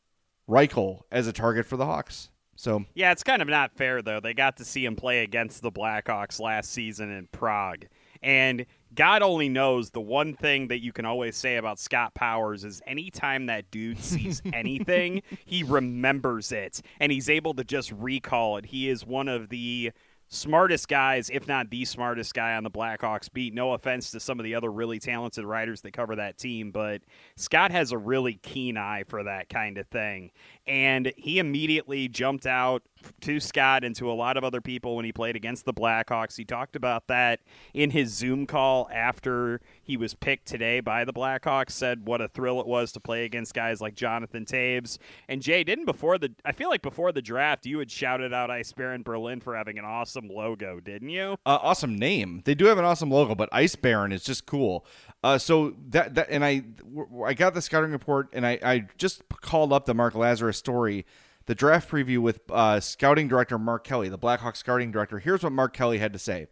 Reichel 0.49 1.03
as 1.11 1.27
a 1.27 1.33
target 1.33 1.67
for 1.67 1.77
the 1.77 1.87
Hawks. 1.87 2.31
So 2.57 2.85
yeah, 2.95 3.13
it's 3.13 3.23
kind 3.23 3.43
of 3.43 3.49
not 3.49 3.73
fair 3.73 4.03
though. 4.03 4.21
They 4.21 4.35
got 4.35 4.57
to 4.57 4.65
see 4.65 4.85
him 4.85 4.97
play 4.97 5.23
against 5.23 5.63
the 5.63 5.71
Blackhawks 5.71 6.41
last 6.41 6.73
season 6.73 7.11
in 7.11 7.29
Prague, 7.29 7.87
and 8.23 8.67
God 8.95 9.23
only 9.23 9.49
knows 9.49 9.91
the 9.91 10.01
one 10.01 10.35
thing 10.35 10.69
that 10.69 10.83
you 10.83 10.93
can 10.93 11.05
always 11.05 11.37
say 11.37 11.57
about 11.57 11.79
Scott 11.79 12.15
Powers 12.15 12.65
is 12.65 12.81
anytime 12.87 13.47
that 13.47 13.71
dude 13.71 13.99
sees 13.99 14.41
anything, 14.53 15.23
he 15.45 15.63
remembers 15.63 16.51
it 16.51 16.81
and 16.99 17.13
he's 17.13 17.29
able 17.29 17.53
to 17.55 17.65
just 17.65 17.93
recall 17.93 18.57
it. 18.57 18.67
He 18.67 18.89
is 18.89 19.05
one 19.05 19.29
of 19.29 19.51
the 19.51 19.93
smartest 20.29 20.89
guys, 20.89 21.31
if 21.31 21.47
not 21.47 21.71
the 21.71 21.85
smartest 21.85 22.35
guy 22.35 22.57
on 22.57 22.65
the 22.65 22.71
Blackhawks 22.71 23.33
beat. 23.33 23.55
No 23.55 23.73
offense 23.73 24.11
to 24.11 24.21
some 24.21 24.41
of 24.41 24.45
the 24.45 24.55
other 24.55 24.71
really 24.71 24.99
talented 24.99 25.45
writers 25.45 25.83
that 25.83 25.93
cover 25.93 26.17
that 26.17 26.39
team, 26.39 26.71
but 26.71 27.03
Scott 27.37 27.71
has 27.71 27.93
a 27.93 27.99
really 27.99 28.35
keen 28.43 28.77
eye 28.77 29.05
for 29.07 29.23
that 29.25 29.49
kind 29.49 29.79
of 29.79 29.87
thing. 29.89 30.31
And 30.67 31.13
he 31.17 31.39
immediately 31.39 32.09
jumped 32.09 32.47
out 32.47 32.83
to 33.21 33.41
Scott 33.41 33.85
and 33.85 33.95
to 33.97 34.11
a 34.11 34.15
lot 34.15 34.37
of 34.37 34.45
other 34.45 34.61
people 34.61 34.97
when 34.97 35.05
he 35.05 35.13
played 35.13 35.37
against 35.37 35.65
the 35.65 35.73
Blackhawks. 35.73 36.37
He 36.37 36.45
talked 36.45 36.77
about 36.77 37.07
that 37.09 37.41
in 37.75 37.91
his 37.91 38.13
Zoom 38.13 38.47
call 38.47 38.89
after 38.93 39.61
he 39.83 39.97
was 39.97 40.15
picked 40.15 40.47
today 40.47 40.81
by 40.81 41.05
the 41.05 41.13
Blackhawks. 41.13 41.71
Said 41.71 42.07
what 42.07 42.21
a 42.21 42.29
thrill 42.29 42.61
it 42.61 42.67
was 42.67 42.93
to 42.93 43.01
play 43.01 43.25
against 43.25 43.55
guys 43.55 43.81
like 43.81 43.95
Jonathan 43.95 44.45
Toews. 44.45 44.99
and 45.29 45.43
Jay. 45.43 45.63
Didn't 45.65 45.85
before 45.85 46.19
the 46.19 46.33
I 46.45 46.53
feel 46.53 46.69
like 46.69 46.83
before 46.83 47.13
the 47.13 47.23
draft 47.23 47.67
you 47.67 47.79
had 47.79 47.91
shouted 47.91 48.33
out 48.33 48.51
Eisbären 48.51 49.05
Berlin 49.05 49.41
for 49.41 49.57
having 49.57 49.79
an 49.79 49.85
awesome 49.85 50.29
logo, 50.29 50.81
didn't 50.81 51.11
you? 51.11 51.37
Uh, 51.47 51.59
awesome 51.63 51.97
name. 51.97 52.43
They 52.45 52.55
do 52.55 52.67
have 52.67 52.79
an 52.79 52.85
awesome 52.85 53.11
logo, 53.11 53.35
but 53.35 53.49
Ice 53.53 53.77
Baron 53.77 54.13
is 54.13 54.25
just 54.25 54.47
cool. 54.47 54.85
Uh, 55.27 55.39
so 55.39 55.75
that 55.89 56.15
that 56.15 56.29
and 56.31 56.45
I 56.45 56.63
I 57.25 57.35
got 57.35 57.53
the 57.55 57.61
scouting 57.61 57.91
report 57.91 58.29
and 58.33 58.47
I 58.47 58.59
I 58.63 58.87
just 58.97 59.23
called 59.41 59.73
up 59.73 59.85
the 59.85 59.95
Mark 59.95 60.15
Lazerus 60.15 60.55
story 60.55 61.05
the 61.47 61.55
draft 61.55 61.91
preview 61.91 62.19
with 62.19 62.41
uh, 62.51 62.81
scouting 62.81 63.29
director 63.29 63.59
Mark 63.59 63.85
Kelly, 63.85 64.09
the 64.09 64.19
Blackhawks 64.19 64.59
scouting 64.59 64.91
director. 64.91 65.19
Here's 65.19 65.43
what 65.43 65.53
Mark 65.53 65.73
Kelly 65.73 65.99
had 65.99 66.13
to 66.13 66.19
say. 66.19 66.49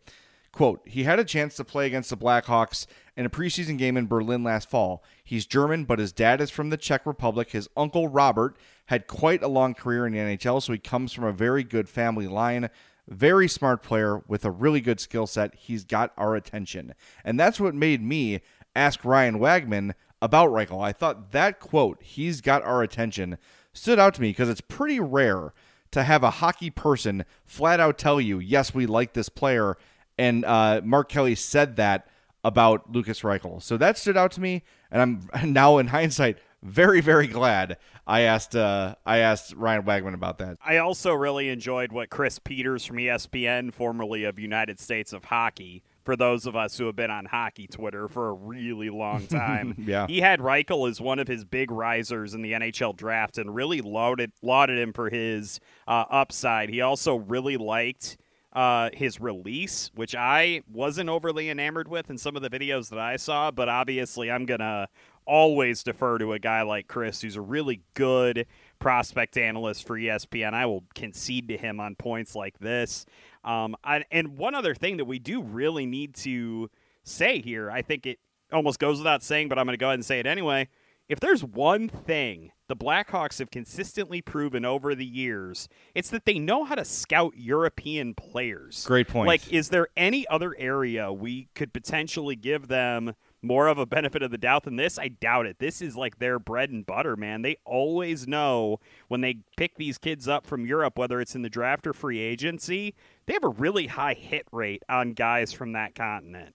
Quote, 0.52 0.82
he 0.86 1.02
had 1.02 1.18
a 1.18 1.24
chance 1.24 1.56
to 1.56 1.64
play 1.64 1.86
against 1.86 2.10
the 2.10 2.16
Blackhawks 2.16 2.86
in 3.16 3.26
a 3.26 3.30
preseason 3.30 3.76
game 3.76 3.96
in 3.96 4.06
Berlin 4.06 4.44
last 4.44 4.70
fall. 4.70 5.02
He's 5.24 5.46
German, 5.46 5.84
but 5.84 5.98
his 5.98 6.12
dad 6.12 6.40
is 6.40 6.50
from 6.50 6.70
the 6.70 6.76
Czech 6.76 7.04
Republic. 7.06 7.50
His 7.50 7.68
uncle, 7.76 8.06
Robert, 8.06 8.56
had 8.86 9.08
quite 9.08 9.42
a 9.42 9.48
long 9.48 9.74
career 9.74 10.06
in 10.06 10.12
the 10.12 10.20
NHL, 10.20 10.62
so 10.62 10.72
he 10.72 10.78
comes 10.78 11.12
from 11.12 11.24
a 11.24 11.32
very 11.32 11.64
good 11.64 11.88
family 11.88 12.28
line. 12.28 12.70
Very 13.08 13.48
smart 13.48 13.82
player 13.82 14.22
with 14.28 14.44
a 14.44 14.50
really 14.50 14.80
good 14.80 15.00
skill 15.00 15.26
set. 15.26 15.56
He's 15.56 15.84
got 15.84 16.12
our 16.16 16.36
attention. 16.36 16.94
And 17.24 17.38
that's 17.38 17.58
what 17.58 17.74
made 17.74 18.00
me 18.00 18.40
ask 18.74 19.04
Ryan 19.04 19.38
Wagman 19.38 19.94
about 20.20 20.50
Reichel. 20.50 20.82
I 20.82 20.92
thought 20.92 21.32
that 21.32 21.60
quote, 21.60 22.02
he's 22.02 22.40
got 22.40 22.62
our 22.62 22.82
attention, 22.82 23.38
stood 23.72 23.98
out 23.98 24.14
to 24.14 24.22
me 24.22 24.30
because 24.30 24.48
it's 24.48 24.60
pretty 24.60 25.00
rare 25.00 25.52
to 25.90 26.02
have 26.02 26.22
a 26.24 26.30
hockey 26.30 26.70
person 26.70 27.24
flat 27.44 27.80
out 27.80 27.98
tell 27.98 28.20
you, 28.20 28.38
yes, 28.38 28.74
we 28.74 28.86
like 28.86 29.12
this 29.12 29.28
player. 29.28 29.76
And 30.18 30.44
uh, 30.44 30.80
Mark 30.84 31.08
Kelly 31.08 31.34
said 31.34 31.76
that 31.76 32.08
about 32.42 32.92
Lukas 32.92 33.20
Reichel. 33.20 33.62
So 33.62 33.76
that 33.76 33.96
stood 33.96 34.16
out 34.16 34.32
to 34.32 34.40
me. 34.40 34.62
And 34.90 35.28
I'm 35.32 35.52
now, 35.52 35.78
in 35.78 35.88
hindsight, 35.88 36.38
very, 36.62 37.00
very 37.00 37.26
glad 37.26 37.78
I 38.06 38.22
asked 38.22 38.54
uh, 38.56 38.96
I 39.04 39.18
asked 39.18 39.54
Ryan 39.54 39.82
Wagman 39.82 40.14
about 40.14 40.38
that. 40.38 40.58
I 40.64 40.78
also 40.78 41.12
really 41.14 41.48
enjoyed 41.48 41.92
what 41.92 42.10
Chris 42.10 42.38
Peters 42.38 42.84
from 42.84 42.96
ESPN, 42.96 43.72
formerly 43.72 44.24
of 44.24 44.38
United 44.38 44.78
States 44.78 45.12
of 45.12 45.24
Hockey, 45.24 45.82
for 46.04 46.16
those 46.16 46.46
of 46.46 46.54
us 46.54 46.76
who 46.78 46.86
have 46.86 46.96
been 46.96 47.10
on 47.10 47.24
hockey 47.24 47.66
Twitter 47.66 48.08
for 48.08 48.28
a 48.28 48.32
really 48.32 48.90
long 48.90 49.26
time. 49.28 49.74
yeah. 49.78 50.06
He 50.06 50.20
had 50.20 50.40
Reichel 50.40 50.88
as 50.88 51.00
one 51.00 51.18
of 51.18 51.26
his 51.26 51.44
big 51.44 51.70
risers 51.70 52.34
in 52.34 52.42
the 52.42 52.52
NHL 52.52 52.96
draft 52.96 53.38
and 53.38 53.54
really 53.54 53.80
lauded 53.80 54.32
lauded 54.42 54.78
him 54.78 54.92
for 54.92 55.10
his 55.10 55.60
uh, 55.88 56.04
upside. 56.10 56.68
He 56.68 56.80
also 56.80 57.16
really 57.16 57.56
liked 57.56 58.16
uh, 58.52 58.90
his 58.92 59.20
release, 59.20 59.90
which 59.94 60.14
I 60.14 60.62
wasn't 60.72 61.08
overly 61.10 61.50
enamored 61.50 61.88
with 61.88 62.08
in 62.10 62.18
some 62.18 62.36
of 62.36 62.42
the 62.42 62.50
videos 62.50 62.90
that 62.90 63.00
I 63.00 63.16
saw, 63.16 63.50
but 63.50 63.68
obviously 63.68 64.30
I'm 64.30 64.46
gonna 64.46 64.88
always 65.26 65.82
defer 65.82 66.18
to 66.18 66.34
a 66.34 66.38
guy 66.38 66.62
like 66.62 66.86
Chris, 66.86 67.22
who's 67.22 67.36
a 67.36 67.40
really 67.40 67.80
good 67.94 68.46
prospect 68.84 69.38
analyst 69.38 69.86
for 69.86 69.98
ESPN. 69.98 70.52
I 70.52 70.66
will 70.66 70.84
concede 70.94 71.48
to 71.48 71.56
him 71.56 71.80
on 71.80 71.94
points 71.94 72.36
like 72.36 72.58
this. 72.58 73.06
Um, 73.42 73.76
I, 73.82 74.04
and 74.10 74.36
one 74.36 74.54
other 74.54 74.74
thing 74.74 74.98
that 74.98 75.06
we 75.06 75.18
do 75.18 75.40
really 75.40 75.86
need 75.86 76.14
to 76.16 76.68
say 77.02 77.40
here, 77.40 77.70
I 77.70 77.80
think 77.80 78.04
it 78.04 78.18
almost 78.52 78.78
goes 78.78 78.98
without 78.98 79.22
saying, 79.22 79.48
but 79.48 79.58
I'm 79.58 79.64
going 79.64 79.72
to 79.72 79.80
go 79.80 79.86
ahead 79.86 79.94
and 79.94 80.04
say 80.04 80.20
it 80.20 80.26
anyway. 80.26 80.68
If 81.08 81.18
there's 81.18 81.42
one 81.42 81.88
thing 81.88 82.52
the 82.68 82.76
Blackhawks 82.76 83.38
have 83.38 83.50
consistently 83.50 84.20
proven 84.20 84.66
over 84.66 84.94
the 84.94 85.06
years, 85.06 85.66
it's 85.94 86.10
that 86.10 86.26
they 86.26 86.38
know 86.38 86.64
how 86.64 86.74
to 86.74 86.84
scout 86.84 87.32
European 87.38 88.12
players. 88.12 88.84
Great 88.84 89.08
point. 89.08 89.28
Like, 89.28 89.50
is 89.50 89.70
there 89.70 89.88
any 89.96 90.28
other 90.28 90.54
area 90.58 91.10
we 91.10 91.48
could 91.54 91.72
potentially 91.72 92.36
give 92.36 92.68
them 92.68 93.14
more 93.44 93.68
of 93.68 93.78
a 93.78 93.86
benefit 93.86 94.22
of 94.22 94.30
the 94.30 94.38
doubt 94.38 94.64
than 94.64 94.76
this? 94.76 94.98
I 94.98 95.08
doubt 95.08 95.46
it. 95.46 95.58
This 95.58 95.82
is 95.82 95.96
like 95.96 96.18
their 96.18 96.38
bread 96.38 96.70
and 96.70 96.84
butter, 96.84 97.16
man. 97.16 97.42
They 97.42 97.56
always 97.64 98.26
know 98.26 98.80
when 99.08 99.20
they 99.20 99.38
pick 99.56 99.76
these 99.76 99.98
kids 99.98 100.26
up 100.26 100.46
from 100.46 100.66
Europe, 100.66 100.98
whether 100.98 101.20
it's 101.20 101.34
in 101.34 101.42
the 101.42 101.50
draft 101.50 101.86
or 101.86 101.92
free 101.92 102.18
agency, 102.18 102.94
they 103.26 103.34
have 103.34 103.44
a 103.44 103.48
really 103.48 103.86
high 103.86 104.14
hit 104.14 104.46
rate 104.50 104.82
on 104.88 105.12
guys 105.12 105.52
from 105.52 105.72
that 105.72 105.94
continent. 105.94 106.54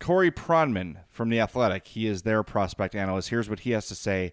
Corey 0.00 0.30
Pronman 0.30 0.96
from 1.08 1.28
The 1.28 1.40
Athletic, 1.40 1.86
he 1.88 2.06
is 2.06 2.22
their 2.22 2.42
prospect 2.42 2.94
analyst. 2.94 3.28
Here's 3.28 3.50
what 3.50 3.60
he 3.60 3.72
has 3.72 3.86
to 3.88 3.94
say 3.94 4.32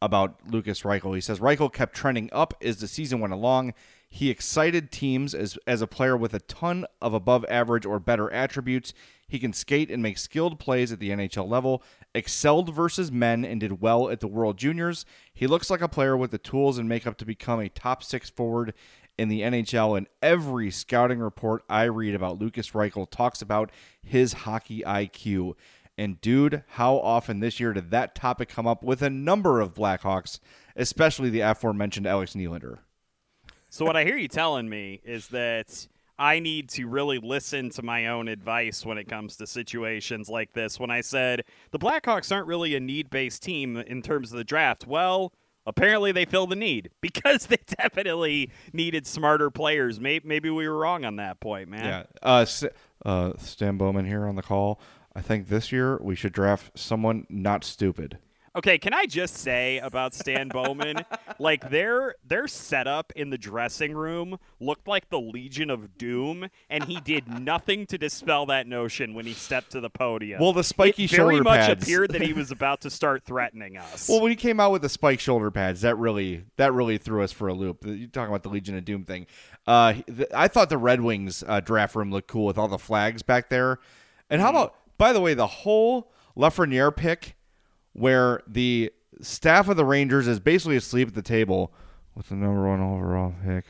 about 0.00 0.38
Lukas 0.48 0.82
Reichel. 0.82 1.14
He 1.14 1.20
says 1.20 1.40
Reichel 1.40 1.72
kept 1.72 1.94
trending 1.94 2.30
up 2.32 2.54
as 2.62 2.78
the 2.78 2.88
season 2.88 3.20
went 3.20 3.32
along. 3.32 3.74
He 4.10 4.30
excited 4.30 4.90
teams 4.90 5.34
as, 5.34 5.58
as 5.66 5.82
a 5.82 5.86
player 5.86 6.16
with 6.16 6.32
a 6.32 6.40
ton 6.40 6.86
of 7.00 7.12
above 7.12 7.44
average 7.48 7.84
or 7.84 8.00
better 8.00 8.32
attributes. 8.32 8.94
He 9.28 9.38
can 9.38 9.52
skate 9.52 9.90
and 9.90 10.02
make 10.02 10.16
skilled 10.16 10.58
plays 10.58 10.90
at 10.90 10.98
the 10.98 11.10
NHL 11.10 11.46
level, 11.46 11.82
excelled 12.14 12.74
versus 12.74 13.12
men, 13.12 13.44
and 13.44 13.60
did 13.60 13.82
well 13.82 14.08
at 14.08 14.20
the 14.20 14.26
World 14.26 14.56
Juniors. 14.56 15.04
He 15.34 15.46
looks 15.46 15.68
like 15.68 15.82
a 15.82 15.88
player 15.88 16.16
with 16.16 16.30
the 16.30 16.38
tools 16.38 16.78
and 16.78 16.88
makeup 16.88 17.18
to 17.18 17.26
become 17.26 17.60
a 17.60 17.68
top 17.68 18.02
six 18.02 18.30
forward 18.30 18.72
in 19.18 19.28
the 19.28 19.42
NHL. 19.42 19.98
And 19.98 20.06
every 20.22 20.70
scouting 20.70 21.18
report 21.18 21.62
I 21.68 21.84
read 21.84 22.14
about 22.14 22.38
Lukas 22.38 22.70
Reichel 22.70 23.10
talks 23.10 23.42
about 23.42 23.70
his 24.02 24.32
hockey 24.32 24.82
IQ. 24.86 25.54
And 25.98 26.20
dude, 26.20 26.62
how 26.68 26.96
often 26.96 27.40
this 27.40 27.60
year 27.60 27.74
did 27.74 27.90
that 27.90 28.14
topic 28.14 28.48
come 28.48 28.66
up 28.66 28.82
with 28.82 29.02
a 29.02 29.10
number 29.10 29.60
of 29.60 29.74
Blackhawks, 29.74 30.38
especially 30.76 31.28
the 31.28 31.40
aforementioned 31.40 32.06
Alex 32.06 32.34
Nylander? 32.34 32.78
So 33.70 33.84
what 33.84 33.96
I 33.96 34.04
hear 34.04 34.16
you 34.16 34.28
telling 34.28 34.68
me 34.68 35.00
is 35.04 35.28
that 35.28 35.86
I 36.18 36.40
need 36.40 36.68
to 36.70 36.86
really 36.86 37.18
listen 37.18 37.70
to 37.70 37.82
my 37.82 38.08
own 38.08 38.26
advice 38.28 38.84
when 38.84 38.98
it 38.98 39.08
comes 39.08 39.36
to 39.36 39.46
situations 39.46 40.28
like 40.28 40.52
this. 40.52 40.80
When 40.80 40.90
I 40.90 41.00
said 41.00 41.44
the 41.70 41.78
Blackhawks 41.78 42.34
aren't 42.34 42.46
really 42.46 42.74
a 42.74 42.80
need-based 42.80 43.42
team 43.42 43.76
in 43.76 44.02
terms 44.02 44.32
of 44.32 44.38
the 44.38 44.44
draft, 44.44 44.86
well, 44.86 45.32
apparently 45.66 46.10
they 46.10 46.24
fill 46.24 46.46
the 46.46 46.56
need 46.56 46.90
because 47.00 47.46
they 47.46 47.58
definitely 47.78 48.50
needed 48.72 49.06
smarter 49.06 49.50
players. 49.50 50.00
Maybe, 50.00 50.26
maybe 50.26 50.50
we 50.50 50.66
were 50.68 50.78
wrong 50.78 51.04
on 51.04 51.16
that 51.16 51.38
point, 51.40 51.68
man. 51.68 51.84
Yeah. 51.84 52.04
Uh, 52.22 52.46
uh, 53.04 53.32
Stan 53.38 53.76
Bowman 53.76 54.06
here 54.06 54.26
on 54.26 54.34
the 54.34 54.42
call. 54.42 54.80
I 55.14 55.20
think 55.20 55.48
this 55.48 55.70
year 55.70 55.98
we 56.00 56.16
should 56.16 56.32
draft 56.32 56.78
someone 56.78 57.26
not 57.28 57.64
stupid. 57.64 58.18
Okay, 58.56 58.78
can 58.78 58.94
I 58.94 59.06
just 59.06 59.36
say 59.36 59.78
about 59.78 60.14
Stan 60.14 60.48
Bowman, 60.48 60.96
like 61.38 61.70
their 61.70 62.14
their 62.26 62.48
setup 62.48 63.12
in 63.14 63.30
the 63.30 63.38
dressing 63.38 63.94
room 63.94 64.38
looked 64.60 64.88
like 64.88 65.08
the 65.10 65.20
Legion 65.20 65.70
of 65.70 65.96
Doom, 65.98 66.48
and 66.70 66.84
he 66.84 67.00
did 67.00 67.28
nothing 67.40 67.86
to 67.86 67.98
dispel 67.98 68.46
that 68.46 68.66
notion 68.66 69.14
when 69.14 69.26
he 69.26 69.32
stepped 69.32 69.72
to 69.72 69.80
the 69.80 69.90
podium. 69.90 70.40
Well, 70.40 70.52
the 70.52 70.64
spiky 70.64 71.04
it 71.04 71.10
shoulder 71.10 71.32
very 71.34 71.40
much 71.40 71.60
pads. 71.60 71.82
appeared 71.82 72.12
that 72.12 72.22
he 72.22 72.32
was 72.34 72.50
about 72.50 72.80
to 72.82 72.90
start 72.90 73.24
threatening 73.24 73.76
us. 73.76 74.08
Well, 74.08 74.20
when 74.20 74.30
he 74.30 74.36
came 74.36 74.60
out 74.60 74.72
with 74.72 74.82
the 74.82 74.88
spike 74.88 75.20
shoulder 75.20 75.50
pads, 75.50 75.82
that 75.82 75.96
really 75.96 76.44
that 76.56 76.72
really 76.72 76.98
threw 76.98 77.22
us 77.22 77.32
for 77.32 77.48
a 77.48 77.54
loop. 77.54 77.84
You're 77.84 78.08
talking 78.08 78.30
about 78.30 78.42
the 78.42 78.50
Legion 78.50 78.76
of 78.76 78.84
Doom 78.84 79.04
thing? 79.04 79.26
Uh, 79.66 79.94
th- 80.06 80.28
I 80.34 80.48
thought 80.48 80.70
the 80.70 80.78
Red 80.78 81.00
Wings 81.00 81.44
uh, 81.46 81.60
draft 81.60 81.94
room 81.94 82.10
looked 82.10 82.28
cool 82.28 82.46
with 82.46 82.58
all 82.58 82.68
the 82.68 82.78
flags 82.78 83.22
back 83.22 83.50
there. 83.50 83.78
And 84.30 84.40
how 84.40 84.50
about, 84.50 84.74
by 84.96 85.12
the 85.12 85.20
way, 85.20 85.34
the 85.34 85.46
whole 85.46 86.10
Lafreniere 86.36 86.94
pick 86.94 87.36
where 87.98 88.42
the 88.46 88.92
staff 89.20 89.68
of 89.68 89.76
the 89.76 89.84
Rangers 89.84 90.28
is 90.28 90.40
basically 90.40 90.76
asleep 90.76 91.08
at 91.08 91.14
the 91.14 91.22
table 91.22 91.72
with 92.14 92.28
the 92.28 92.34
number 92.34 92.68
one 92.68 92.80
overall 92.80 93.34
pick. 93.44 93.64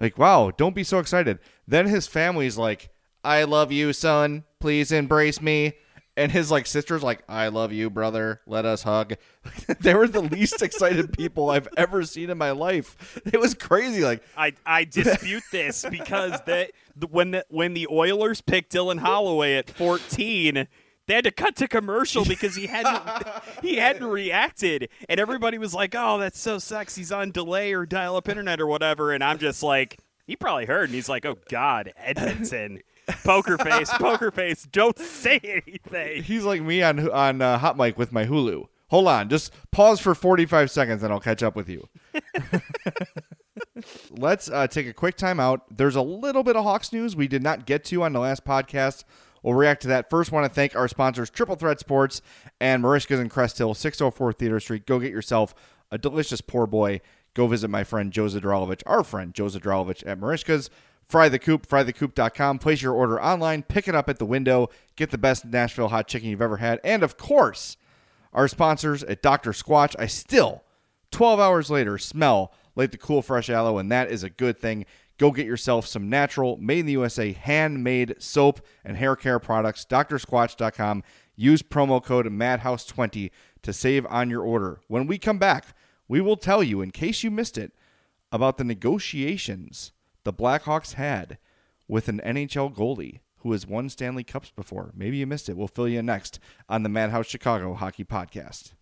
Like, 0.00 0.18
wow, 0.18 0.52
don't 0.56 0.74
be 0.74 0.84
so 0.84 0.98
excited. 0.98 1.38
Then 1.66 1.86
his 1.86 2.06
family's 2.06 2.56
like, 2.56 2.90
I 3.24 3.44
love 3.44 3.72
you, 3.72 3.92
son. 3.92 4.44
Please 4.58 4.92
embrace 4.92 5.40
me. 5.40 5.74
And 6.14 6.30
his 6.30 6.50
like 6.50 6.66
sister's 6.66 7.02
like, 7.02 7.22
I 7.26 7.48
love 7.48 7.72
you, 7.72 7.88
brother. 7.88 8.42
Let 8.46 8.66
us 8.66 8.82
hug. 8.82 9.14
they 9.80 9.94
were 9.94 10.08
the 10.08 10.20
least 10.20 10.60
excited 10.60 11.12
people 11.12 11.48
I've 11.48 11.68
ever 11.76 12.04
seen 12.04 12.28
in 12.28 12.36
my 12.36 12.50
life. 12.50 13.20
It 13.24 13.40
was 13.40 13.54
crazy. 13.54 14.02
Like 14.04 14.22
I, 14.36 14.52
I 14.66 14.84
dispute 14.84 15.44
this 15.50 15.86
because 15.90 16.38
that 16.42 16.72
when 17.08 17.30
the 17.30 17.46
when 17.48 17.72
the 17.72 17.88
Oilers 17.90 18.42
picked 18.42 18.74
Dylan 18.74 18.98
Holloway 18.98 19.54
at 19.54 19.70
14, 19.70 20.68
they 21.06 21.14
had 21.14 21.24
to 21.24 21.30
cut 21.30 21.56
to 21.56 21.68
commercial 21.68 22.24
because 22.28 22.56
he 22.56 22.66
hadn't 22.66 23.02
he 23.62 23.76
hadn't 23.76 24.04
reacted, 24.04 24.88
and 25.08 25.18
everybody 25.18 25.58
was 25.58 25.74
like, 25.74 25.94
"Oh, 25.96 26.18
that's 26.18 26.40
so 26.40 26.58
sexy. 26.58 27.00
He's 27.02 27.12
on 27.12 27.30
delay 27.30 27.72
or 27.72 27.86
dial 27.86 28.16
up 28.16 28.28
internet 28.28 28.60
or 28.60 28.66
whatever," 28.66 29.12
and 29.12 29.22
I'm 29.22 29.38
just 29.38 29.62
like, 29.62 29.98
he 30.26 30.36
probably 30.36 30.66
heard, 30.66 30.84
and 30.88 30.94
he's 30.94 31.08
like, 31.08 31.26
"Oh 31.26 31.36
God, 31.48 31.92
Edmonton." 31.96 32.80
poker 33.24 33.58
face, 33.58 33.90
poker 33.94 34.30
face. 34.30 34.66
Don't 34.70 34.96
say 34.98 35.40
anything. 35.42 36.22
He's 36.22 36.44
like 36.44 36.62
me 36.62 36.82
on 36.82 37.10
on 37.10 37.42
uh, 37.42 37.58
hot 37.58 37.76
mic 37.76 37.98
with 37.98 38.12
my 38.12 38.26
Hulu. 38.26 38.66
Hold 38.92 39.08
on, 39.08 39.28
just 39.30 39.54
pause 39.70 40.00
for 40.00 40.14
45 40.14 40.70
seconds 40.70 41.02
and 41.02 41.10
I'll 41.10 41.18
catch 41.18 41.42
up 41.42 41.56
with 41.56 41.66
you. 41.68 41.88
Let's 44.10 44.50
uh, 44.50 44.66
take 44.66 44.86
a 44.86 44.92
quick 44.92 45.16
time 45.16 45.40
out. 45.40 45.62
There's 45.74 45.96
a 45.96 46.02
little 46.02 46.42
bit 46.42 46.56
of 46.56 46.64
Hawks 46.64 46.92
news 46.92 47.16
we 47.16 47.26
did 47.26 47.42
not 47.42 47.64
get 47.64 47.84
to 47.86 48.02
on 48.02 48.12
the 48.12 48.20
last 48.20 48.44
podcast. 48.44 49.04
We'll 49.42 49.54
react 49.54 49.82
to 49.82 49.88
that. 49.88 50.08
First, 50.08 50.32
want 50.32 50.46
to 50.46 50.54
thank 50.54 50.76
our 50.76 50.88
sponsors, 50.88 51.30
Triple 51.30 51.56
Threat 51.56 51.80
Sports 51.80 52.22
and 52.60 52.82
Merichka's 52.82 53.20
in 53.20 53.28
Crest 53.28 53.58
Hill, 53.58 53.74
604 53.74 54.32
Theater 54.32 54.60
Street. 54.60 54.86
Go 54.86 54.98
get 54.98 55.10
yourself 55.10 55.54
a 55.90 55.98
delicious 55.98 56.40
poor 56.40 56.66
boy. 56.66 57.00
Go 57.34 57.46
visit 57.46 57.68
my 57.68 57.82
friend 57.82 58.12
Joe 58.12 58.26
Zadralovich, 58.26 58.82
our 58.86 59.02
friend 59.02 59.34
Joe 59.34 59.46
Zadralovich 59.46 60.06
at 60.06 60.20
Merichka's. 60.20 60.70
Fry 61.08 61.28
the 61.28 61.38
Coop, 61.38 61.66
frythecoop.com. 61.66 62.58
Place 62.58 62.80
your 62.80 62.94
order 62.94 63.20
online, 63.22 63.62
pick 63.62 63.88
it 63.88 63.94
up 63.94 64.08
at 64.08 64.18
the 64.18 64.24
window, 64.24 64.68
get 64.96 65.10
the 65.10 65.18
best 65.18 65.44
Nashville 65.44 65.88
hot 65.88 66.08
chicken 66.08 66.30
you've 66.30 66.40
ever 66.40 66.58
had. 66.58 66.80
And 66.84 67.02
of 67.02 67.16
course, 67.16 67.76
our 68.32 68.48
sponsors 68.48 69.02
at 69.04 69.22
Dr. 69.22 69.52
Squatch. 69.52 69.94
I 69.98 70.06
still, 70.06 70.62
12 71.10 71.40
hours 71.40 71.70
later, 71.70 71.98
smell 71.98 72.52
like 72.74 72.90
the 72.90 72.98
cool 72.98 73.20
fresh 73.20 73.50
aloe, 73.50 73.78
and 73.78 73.92
that 73.92 74.10
is 74.10 74.22
a 74.22 74.30
good 74.30 74.58
thing. 74.58 74.86
Go 75.18 75.30
get 75.30 75.46
yourself 75.46 75.86
some 75.86 76.08
natural, 76.08 76.56
made 76.56 76.80
in 76.80 76.86
the 76.86 76.92
USA, 76.92 77.32
handmade 77.32 78.16
soap 78.18 78.60
and 78.84 78.96
hair 78.96 79.16
care 79.16 79.38
products. 79.38 79.86
DrSquatch.com. 79.88 81.02
Use 81.36 81.62
promo 81.62 82.02
code 82.02 82.26
MADHOUSE20 82.26 83.30
to 83.62 83.72
save 83.72 84.06
on 84.06 84.30
your 84.30 84.42
order. 84.42 84.80
When 84.88 85.06
we 85.06 85.18
come 85.18 85.38
back, 85.38 85.76
we 86.08 86.20
will 86.20 86.36
tell 86.36 86.62
you, 86.62 86.80
in 86.80 86.90
case 86.90 87.22
you 87.22 87.30
missed 87.30 87.56
it, 87.56 87.72
about 88.30 88.58
the 88.58 88.64
negotiations 88.64 89.92
the 90.24 90.32
Blackhawks 90.32 90.94
had 90.94 91.38
with 91.88 92.08
an 92.08 92.20
NHL 92.24 92.74
goalie 92.74 93.20
who 93.38 93.52
has 93.52 93.66
won 93.66 93.88
Stanley 93.88 94.24
Cups 94.24 94.52
before. 94.54 94.92
Maybe 94.94 95.16
you 95.18 95.26
missed 95.26 95.48
it. 95.48 95.56
We'll 95.56 95.68
fill 95.68 95.88
you 95.88 95.98
in 95.98 96.06
next 96.06 96.38
on 96.68 96.82
the 96.82 96.88
Madhouse 96.88 97.26
Chicago 97.26 97.74
Hockey 97.74 98.04
Podcast. 98.04 98.72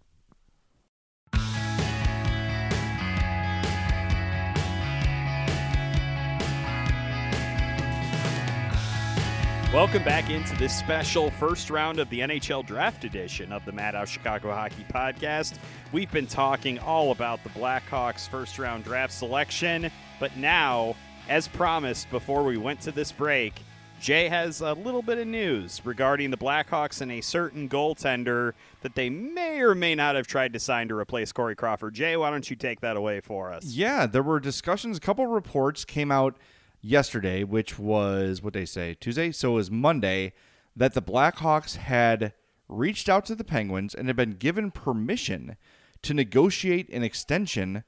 Welcome 9.72 10.02
back 10.02 10.30
into 10.30 10.56
this 10.56 10.76
special 10.76 11.30
first 11.30 11.70
round 11.70 12.00
of 12.00 12.10
the 12.10 12.18
NHL 12.18 12.66
Draft 12.66 13.04
Edition 13.04 13.52
of 13.52 13.64
the 13.64 13.70
Madhouse 13.70 14.08
Chicago 14.08 14.50
Hockey 14.50 14.84
Podcast. 14.92 15.58
We've 15.92 16.10
been 16.10 16.26
talking 16.26 16.80
all 16.80 17.12
about 17.12 17.44
the 17.44 17.50
Blackhawks 17.50 18.28
first 18.28 18.58
round 18.58 18.82
draft 18.82 19.12
selection, 19.12 19.88
but 20.18 20.36
now, 20.36 20.96
as 21.28 21.46
promised 21.46 22.10
before 22.10 22.42
we 22.42 22.56
went 22.56 22.80
to 22.80 22.90
this 22.90 23.12
break, 23.12 23.62
Jay 24.00 24.28
has 24.28 24.60
a 24.60 24.72
little 24.72 25.02
bit 25.02 25.18
of 25.18 25.28
news 25.28 25.80
regarding 25.84 26.32
the 26.32 26.36
Blackhawks 26.36 27.00
and 27.00 27.12
a 27.12 27.20
certain 27.20 27.68
goaltender 27.68 28.54
that 28.80 28.96
they 28.96 29.08
may 29.08 29.60
or 29.60 29.76
may 29.76 29.94
not 29.94 30.16
have 30.16 30.26
tried 30.26 30.52
to 30.54 30.58
sign 30.58 30.88
to 30.88 30.96
replace 30.96 31.30
Corey 31.30 31.54
Crawford. 31.54 31.94
Jay, 31.94 32.16
why 32.16 32.30
don't 32.30 32.50
you 32.50 32.56
take 32.56 32.80
that 32.80 32.96
away 32.96 33.20
for 33.20 33.52
us? 33.52 33.66
Yeah, 33.66 34.06
there 34.06 34.24
were 34.24 34.40
discussions. 34.40 34.96
A 34.96 35.00
couple 35.00 35.28
reports 35.28 35.84
came 35.84 36.10
out 36.10 36.34
yesterday, 36.80 37.44
which 37.44 37.78
was 37.78 38.42
what 38.42 38.52
they 38.52 38.64
say 38.64 38.94
Tuesday, 38.94 39.32
so 39.32 39.52
it 39.52 39.54
was 39.54 39.70
Monday, 39.70 40.32
that 40.74 40.94
the 40.94 41.02
Blackhawks 41.02 41.76
had 41.76 42.32
reached 42.68 43.08
out 43.08 43.24
to 43.26 43.34
the 43.34 43.44
Penguins 43.44 43.94
and 43.94 44.08
had 44.08 44.16
been 44.16 44.32
given 44.32 44.70
permission 44.70 45.56
to 46.02 46.14
negotiate 46.14 46.88
an 46.90 47.02
extension 47.02 47.84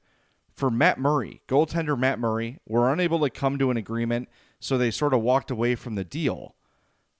for 0.53 0.69
Matt 0.69 0.99
Murray. 0.99 1.41
Goaltender 1.47 1.97
Matt 1.97 2.19
Murray 2.19 2.59
were 2.67 2.91
unable 2.91 3.19
to 3.21 3.29
come 3.29 3.57
to 3.57 3.71
an 3.71 3.77
agreement, 3.77 4.29
so 4.59 4.77
they 4.77 4.91
sort 4.91 5.13
of 5.13 5.21
walked 5.21 5.49
away 5.49 5.75
from 5.75 5.95
the 5.95 6.03
deal. 6.03 6.55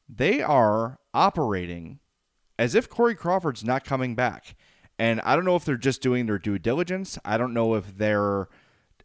They 0.07 0.41
are 0.41 0.99
operating 1.13 1.99
as 2.59 2.75
if 2.75 2.89
Corey 2.89 3.15
Crawford's 3.15 3.63
not 3.63 3.83
coming 3.83 4.15
back. 4.15 4.55
And 4.99 5.19
I 5.21 5.35
don't 5.35 5.45
know 5.45 5.55
if 5.55 5.65
they're 5.65 5.75
just 5.75 6.01
doing 6.01 6.25
their 6.25 6.37
due 6.37 6.59
diligence. 6.59 7.17
I 7.25 7.37
don't 7.37 7.53
know 7.53 7.75
if 7.75 7.97
they're 7.97 8.47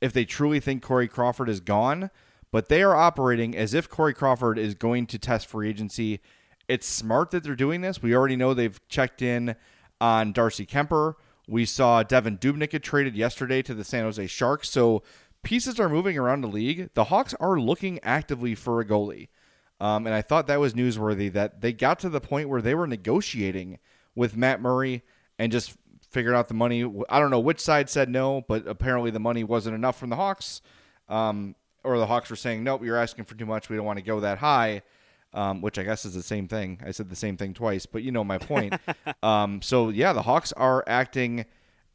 if 0.01 0.13
they 0.13 0.25
truly 0.25 0.61
think 0.61 0.83
Corey 0.83 1.09
Crawford 1.09 1.49
is 1.49 1.59
gone, 1.59 2.11
but 2.51 2.69
they 2.69 2.83
are 2.83 2.95
operating 2.95 3.57
as 3.57 3.75
if 3.75 3.89
Corey 3.89 4.15
Crawford 4.15 4.59
is 4.59 4.75
going 4.75 5.07
to 5.07 5.19
test 5.19 5.47
free 5.47 5.69
agency. 5.69 6.21
It's 6.69 6.87
smart 6.87 7.31
that 7.31 7.43
they're 7.43 7.55
doing 7.57 7.81
this. 7.81 8.03
We 8.03 8.15
already 8.15 8.37
know 8.37 8.55
they've 8.55 8.81
checked 8.89 9.23
in 9.23 9.57
on 10.01 10.33
Darcy 10.33 10.67
Kuemper. 10.67 11.15
We 11.47 11.65
saw 11.65 12.03
Devan 12.03 12.39
Dubnyk 12.39 12.71
get 12.71 12.83
traded 12.83 13.17
yesterday 13.17 13.63
to 13.63 13.75
the 13.75 13.85
San 13.85 14.05
Jose 14.05 14.27
Sharks. 14.27 14.69
So 14.71 15.03
pieces 15.43 15.81
are 15.81 15.89
moving 15.89 16.19
around 16.19 16.43
the 16.43 16.49
league. 16.49 16.91
The 16.95 17.05
Hawks 17.05 17.35
are 17.41 17.59
looking 17.59 17.99
actively 18.03 18.55
for 18.55 18.81
a 18.81 18.85
goalie. 18.85 19.29
Um, 19.81 20.07
and 20.07 20.15
I 20.15 20.23
thought 20.23 20.47
that 20.49 20.61
was 20.61 20.75
newsworthy 20.75 21.33
that 21.33 21.61
they 21.61 21.73
got 21.73 22.01
to 22.01 22.09
the 22.09 22.21
point 22.21 22.49
where 22.49 22.61
they 22.61 22.75
were 22.75 22.87
negotiating 22.87 23.79
with 24.15 24.37
Matt 24.37 24.61
Murray 24.61 25.03
and 25.39 25.53
just 25.53 25.75
figured 26.11 26.35
out 26.35 26.49
the 26.49 26.55
money. 26.55 26.85
I 27.09 27.21
don't 27.21 27.31
know 27.31 27.39
which 27.39 27.61
side 27.61 27.89
said 27.89 28.09
no, 28.09 28.43
but 28.49 28.67
apparently 28.67 29.11
the 29.11 29.21
money 29.21 29.45
wasn't 29.45 29.77
enough 29.77 29.99
from 29.99 30.11
the 30.11 30.17
Hawks. 30.17 30.61
Um, 31.09 31.55
or 31.89 31.99
the 31.99 32.07
Hawks 32.07 32.29
were 32.31 32.37
saying, 32.37 32.63
nope, 32.63 32.85
you're 32.85 32.97
asking 32.97 33.25
for 33.25 33.35
too 33.35 33.47
much. 33.47 33.69
We 33.69 33.77
don't 33.77 33.87
want 33.87 33.99
to 33.99 34.05
go 34.05 34.21
that 34.21 34.39
high, 34.39 34.83
um, 35.33 35.61
which 35.63 35.79
I 35.79 35.83
guess 35.83 36.05
is 36.05 36.15
the 36.15 36.23
same 36.23 36.47
thing. 36.49 36.81
I 36.85 36.91
said 36.91 37.09
the 37.09 37.17
same 37.17 37.37
thing 37.37 37.55
twice, 37.55 37.87
but 37.87 38.03
you 38.03 38.13
know 38.13 38.23
my 38.25 38.39
point. 38.39 38.75
um, 39.23 39.63
so, 39.63 39.89
yeah, 39.89 40.13
the 40.13 40.23
Hawks 40.23 40.53
are 40.53 40.85
acting 40.87 41.47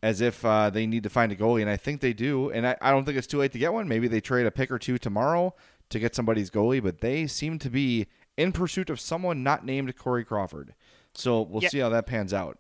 as 0.02 0.20
if 0.20 0.44
uh, 0.44 0.70
they 0.70 0.86
need 0.86 1.04
to 1.04 1.10
find 1.10 1.32
a 1.32 1.36
goalie, 1.36 1.62
and 1.62 1.70
I 1.70 1.78
think 1.78 2.02
they 2.02 2.12
do. 2.14 2.50
And 2.50 2.66
I, 2.68 2.76
I 2.82 2.92
don't 2.92 3.06
think 3.06 3.18
it's 3.18 3.28
too 3.28 3.38
late 3.38 3.52
to 3.54 3.60
get 3.60 3.72
one. 3.72 3.88
Maybe 3.88 4.08
they 4.08 4.20
trade 4.20 4.46
a 4.46 4.52
pick 4.52 4.72
or 4.72 4.80
two 4.80 4.98
tomorrow 4.98 5.54
to 5.90 6.00
get 6.00 6.16
somebody's 6.16 6.50
goalie, 6.50 6.82
but 6.82 7.00
they 7.02 7.28
seem 7.28 7.60
to 7.60 7.70
be 7.70 8.08
in 8.36 8.52
pursuit 8.52 8.90
of 8.90 9.00
someone 9.00 9.44
not 9.44 9.64
named 9.66 9.96
Corey 9.96 10.26
Crawford. 10.26 10.74
So 11.14 11.42
we'll 11.44 11.62
Yeah. 11.62 11.70
see 11.70 11.80
how 11.80 11.90
that 11.90 12.08
pans 12.08 12.34
out. 12.34 12.58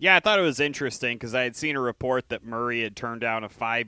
Yeah, 0.00 0.16
I 0.16 0.20
thought 0.20 0.38
it 0.38 0.42
was 0.42 0.60
interesting 0.60 1.16
because 1.16 1.34
I 1.34 1.42
had 1.42 1.54
seen 1.54 1.76
a 1.76 1.80
report 1.80 2.30
that 2.30 2.42
Murray 2.42 2.82
had 2.82 2.96
turned 2.96 3.20
down 3.20 3.44
a 3.44 3.50
five 3.50 3.86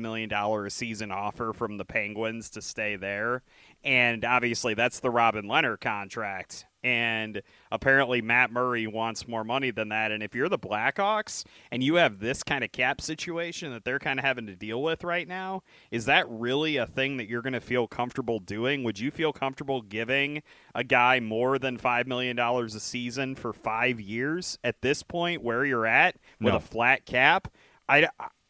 million 0.00 0.28
dollar 0.28 0.66
a 0.66 0.70
season 0.70 1.12
offer 1.12 1.52
from 1.52 1.76
the 1.76 1.84
Penguins 1.84 2.50
to 2.50 2.60
stay 2.60 2.96
there, 2.96 3.44
and 3.84 4.24
obviously 4.24 4.74
that's 4.74 4.98
the 4.98 5.10
Robin 5.12 5.44
Lehner 5.44 5.80
contract. 5.80 6.66
And 6.84 7.40
apparently 7.72 8.20
Matt 8.20 8.52
Murray 8.52 8.86
wants 8.86 9.26
more 9.26 9.42
money 9.42 9.70
than 9.70 9.88
that. 9.88 10.12
And 10.12 10.22
if 10.22 10.34
you're 10.34 10.50
the 10.50 10.58
Blackhawks 10.58 11.44
and 11.70 11.82
you 11.82 11.94
have 11.94 12.20
this 12.20 12.42
kind 12.42 12.62
of 12.62 12.72
cap 12.72 13.00
situation 13.00 13.72
that 13.72 13.84
they're 13.84 13.98
kind 13.98 14.18
of 14.20 14.24
having 14.24 14.46
to 14.48 14.54
deal 14.54 14.82
with 14.82 15.02
right 15.02 15.26
now, 15.26 15.62
is 15.90 16.04
that 16.04 16.28
really 16.28 16.76
a 16.76 16.86
thing 16.86 17.16
that 17.16 17.26
you're 17.26 17.40
going 17.40 17.54
to 17.54 17.60
feel 17.60 17.86
comfortable 17.88 18.38
doing? 18.38 18.84
Would 18.84 18.98
you 19.00 19.10
feel 19.10 19.32
comfortable 19.32 19.80
giving 19.80 20.42
a 20.74 20.84
guy 20.84 21.20
more 21.20 21.58
than 21.58 21.78
$5 21.78 22.06
million 22.06 22.38
a 22.38 22.68
season 22.68 23.34
for 23.34 23.54
five 23.54 23.98
years 23.98 24.58
at 24.62 24.82
this 24.82 25.02
point 25.02 25.42
where 25.42 25.64
you're 25.64 25.86
at 25.86 26.16
with 26.38 26.52
No. 26.52 26.58
a 26.58 26.60
flat 26.60 27.06
cap? 27.06 27.48
I, 27.88 28.08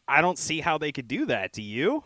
I 0.09 0.19
don't 0.21 0.37
see 0.37 0.59
how 0.59 0.77
they 0.77 0.91
could 0.91 1.07
do 1.07 1.25
that. 1.27 1.53
Do 1.53 1.61
you? 1.61 2.03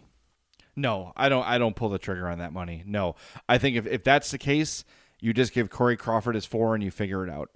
No, 0.76 1.12
I 1.18 1.28
don't. 1.28 1.46
I 1.46 1.58
don't 1.58 1.76
pull 1.76 1.90
the 1.90 2.00
trigger 2.00 2.28
on 2.30 2.38
that 2.38 2.54
money. 2.54 2.84
No, 2.86 3.16
I 3.50 3.58
think 3.58 3.76
if, 3.76 3.86
if 3.86 4.04
that's 4.04 4.32
the 4.32 4.38
case, 4.38 4.86
you 5.20 5.34
just 5.34 5.54
give 5.54 5.70
Corey 5.70 5.98
Crawford 5.98 6.36
his 6.36 6.46
four 6.46 6.76
and 6.76 6.84
you 6.84 6.92
figure 6.92 7.24
it 7.26 7.30
out. 7.30 7.50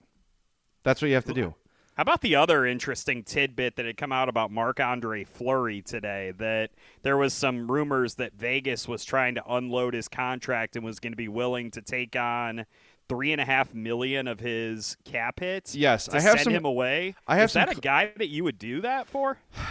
That's 0.84 1.02
what 1.02 1.08
you 1.08 1.16
have 1.16 1.26
to 1.26 1.34
do. 1.34 1.56
How 1.96 2.02
about 2.02 2.22
the 2.22 2.36
other 2.36 2.66
interesting 2.66 3.24
tidbit 3.24 3.76
that 3.76 3.86
had 3.86 3.98
come 3.98 4.12
out 4.12 4.28
about 4.28 4.50
Marc 4.52 4.80
Andre 4.80 5.24
Fleury 5.24 5.82
today? 5.82 6.34
That 6.38 6.72
there 7.04 7.18
was 7.18 7.34
some 7.34 7.70
rumors 7.70 8.16
that 8.16 8.34
Vegas 8.34 8.88
was 8.88 9.06
trying 9.06 9.36
to 9.36 9.44
unload 9.48 9.94
his 9.94 10.08
contract 10.08 10.76
and 10.76 10.84
was 10.84 11.00
going 11.00 11.14
to 11.14 11.18
be 11.18 11.28
willing 11.28 11.70
to 11.72 11.82
take 11.82 12.16
on 12.16 12.66
three 13.08 13.32
and 13.32 13.40
a 13.40 13.46
half 13.46 13.74
million 13.76 14.28
of 14.28 14.40
his 14.40 14.98
cap 15.06 15.40
hits. 15.40 15.76
Yes, 15.76 16.10
I 16.10 16.20
have 16.20 16.32
send 16.32 16.40
some- 16.46 16.54
him 16.54 16.66
away. 16.66 17.14
I 17.28 17.36
have 17.36 17.50
Is 17.50 17.54
that 17.54 17.78
a 17.78 17.80
guy 17.80 18.12
that 18.18 18.30
you 18.30 18.44
would 18.44 18.58
do 18.58 18.82
that 18.82 19.08
for? 19.08 19.38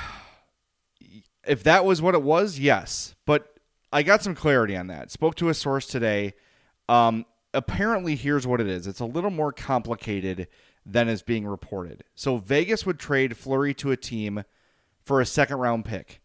If 1.45 1.65
that 1.65 1.85
was 1.85 2.01
what 2.01 2.15
it 2.15 2.23
was, 2.23 2.61
yes. 2.61 3.17
But 3.27 3.57
I 3.93 4.05
got 4.05 4.23
some 4.23 4.37
clarity 4.37 4.77
on 4.77 4.87
that. 4.87 5.11
Spoke 5.11 5.35
to 5.37 5.49
a 5.49 5.55
source 5.55 5.89
today. 5.89 6.35
Um, 6.89 7.27
apparently, 7.55 8.17
here's 8.17 8.47
what 8.47 8.61
it 8.61 8.69
is 8.69 8.87
it's 8.87 9.01
a 9.01 9.07
little 9.07 9.31
more 9.31 9.53
complicated 9.53 10.49
than 10.85 11.09
is 11.09 11.23
being 11.23 11.47
reported. 11.47 12.05
So, 12.15 12.37
Vegas 12.37 12.85
would 12.87 12.99
trade 12.99 13.37
Fleury 13.37 13.75
to 13.75 13.91
a 13.91 13.97
team 13.97 14.45
for 15.05 15.21
a 15.21 15.27
second 15.27 15.59
round 15.59 15.85
pick. 15.85 16.21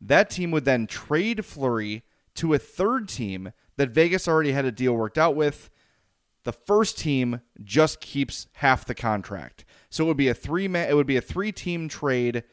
That 0.00 0.30
team 0.30 0.50
would 0.50 0.64
then 0.64 0.86
trade 0.86 1.44
Fleury 1.44 2.04
to 2.36 2.54
a 2.54 2.58
third 2.58 3.08
team 3.08 3.52
that 3.76 3.90
Vegas 3.90 4.28
already 4.28 4.52
had 4.52 4.64
a 4.64 4.72
deal 4.72 4.94
worked 4.94 5.18
out 5.18 5.36
with. 5.36 5.70
The 6.44 6.52
first 6.52 6.98
team 6.98 7.42
just 7.62 8.00
keeps 8.00 8.46
half 8.54 8.84
the 8.84 8.94
contract. 8.94 9.64
So 9.90 10.04
it 10.04 10.06
would 10.08 10.16
be 10.16 10.28
a 10.28 10.34
three 10.34 10.68
man 10.68 10.88
it 10.88 10.94
would 10.94 11.06
be 11.06 11.16
a 11.16 11.22
three 11.22 11.52
team 11.52 11.88
trade 11.88 12.44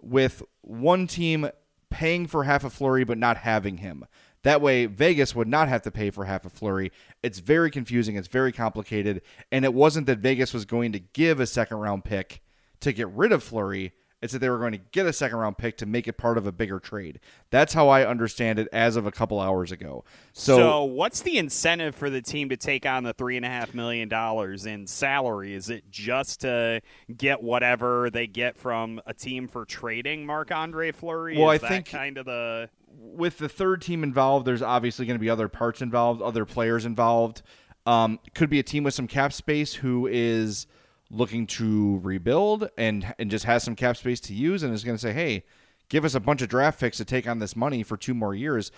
with 0.00 0.42
one 0.62 1.06
team 1.06 1.48
paying 1.90 2.26
for 2.26 2.44
half 2.44 2.64
of 2.64 2.72
Fleury 2.72 3.04
but 3.04 3.18
not 3.18 3.36
having 3.36 3.78
him. 3.78 4.04
That 4.42 4.60
way, 4.62 4.86
Vegas 4.86 5.34
would 5.34 5.48
not 5.48 5.68
have 5.68 5.82
to 5.82 5.90
pay 5.90 6.10
for 6.10 6.24
half 6.24 6.44
of 6.46 6.52
Fleury. 6.52 6.92
It's 7.22 7.40
very 7.40 7.70
confusing. 7.70 8.16
It's 8.16 8.28
very 8.28 8.52
complicated. 8.52 9.22
And 9.52 9.64
it 9.64 9.74
wasn't 9.74 10.06
that 10.06 10.18
Vegas 10.20 10.54
was 10.54 10.64
going 10.64 10.92
to 10.92 10.98
give 10.98 11.40
a 11.40 11.46
second 11.46 11.76
round 11.78 12.04
pick 12.04 12.40
to 12.80 12.92
get 12.92 13.08
rid 13.08 13.32
of 13.32 13.42
Fleury. 13.42 13.92
It's 14.22 14.34
that 14.34 14.40
they 14.40 14.50
were 14.50 14.58
going 14.58 14.72
to 14.72 14.78
get 14.92 15.06
a 15.06 15.14
second 15.14 15.38
round 15.38 15.56
pick 15.56 15.78
to 15.78 15.86
make 15.86 16.06
it 16.06 16.18
part 16.18 16.36
of 16.36 16.46
a 16.46 16.52
bigger 16.52 16.78
trade. 16.78 17.20
That's 17.48 17.72
how 17.72 17.88
I 17.88 18.06
understand 18.06 18.58
it 18.58 18.68
as 18.70 18.96
of 18.96 19.06
a 19.06 19.10
couple 19.10 19.40
hours 19.40 19.72
ago. 19.72 20.04
So, 20.34 20.56
So, 20.58 20.84
what's 20.84 21.22
the 21.22 21.38
incentive 21.38 21.94
for 21.94 22.10
the 22.10 22.20
team 22.20 22.50
to 22.50 22.56
take 22.58 22.84
on 22.84 23.02
the 23.02 23.14
three 23.14 23.38
and 23.38 23.46
a 23.46 23.48
half 23.48 23.72
million 23.72 24.10
dollars 24.10 24.66
in 24.66 24.86
salary? 24.86 25.54
Is 25.54 25.70
it 25.70 25.90
just 25.90 26.42
to 26.42 26.82
get 27.16 27.42
whatever 27.42 28.10
they 28.10 28.26
get 28.26 28.58
from 28.58 29.00
a 29.06 29.14
team 29.14 29.48
for 29.48 29.64
trading 29.64 30.26
Marc 30.26 30.52
Andre 30.52 30.92
Fleury? 30.92 31.38
Well, 31.38 31.52
Is 31.52 31.62
I 31.64 31.68
that 31.68 31.74
think- 31.74 31.86
kind 31.88 32.18
of 32.18 32.26
the 32.26 32.68
with 32.96 33.38
the 33.38 33.48
third 33.48 33.82
team 33.82 34.02
involved, 34.02 34.46
there's 34.46 34.62
obviously 34.62 35.06
going 35.06 35.16
to 35.16 35.20
be 35.20 35.30
other 35.30 35.48
parts 35.48 35.82
involved, 35.82 36.22
other 36.22 36.44
players 36.44 36.84
involved. 36.84 37.42
Um, 37.86 38.18
could 38.34 38.50
be 38.50 38.58
a 38.58 38.62
team 38.62 38.84
with 38.84 38.94
some 38.94 39.06
cap 39.06 39.32
space 39.32 39.74
who 39.74 40.06
is 40.06 40.66
looking 41.10 41.46
to 41.46 41.98
rebuild 42.02 42.70
and 42.78 43.14
and 43.18 43.30
just 43.30 43.44
has 43.44 43.64
some 43.64 43.74
cap 43.74 43.96
space 43.96 44.20
to 44.20 44.34
use 44.34 44.62
and 44.62 44.72
is 44.72 44.84
going 44.84 44.96
to 44.96 45.00
say, 45.00 45.12
"Hey, 45.12 45.44
give 45.88 46.04
us 46.04 46.14
a 46.14 46.20
bunch 46.20 46.42
of 46.42 46.48
draft 46.48 46.78
picks 46.78 46.98
to 46.98 47.04
take 47.04 47.26
on 47.26 47.38
this 47.38 47.56
money 47.56 47.82
for 47.82 47.96
two 47.96 48.14
more 48.14 48.34
years." 48.34 48.70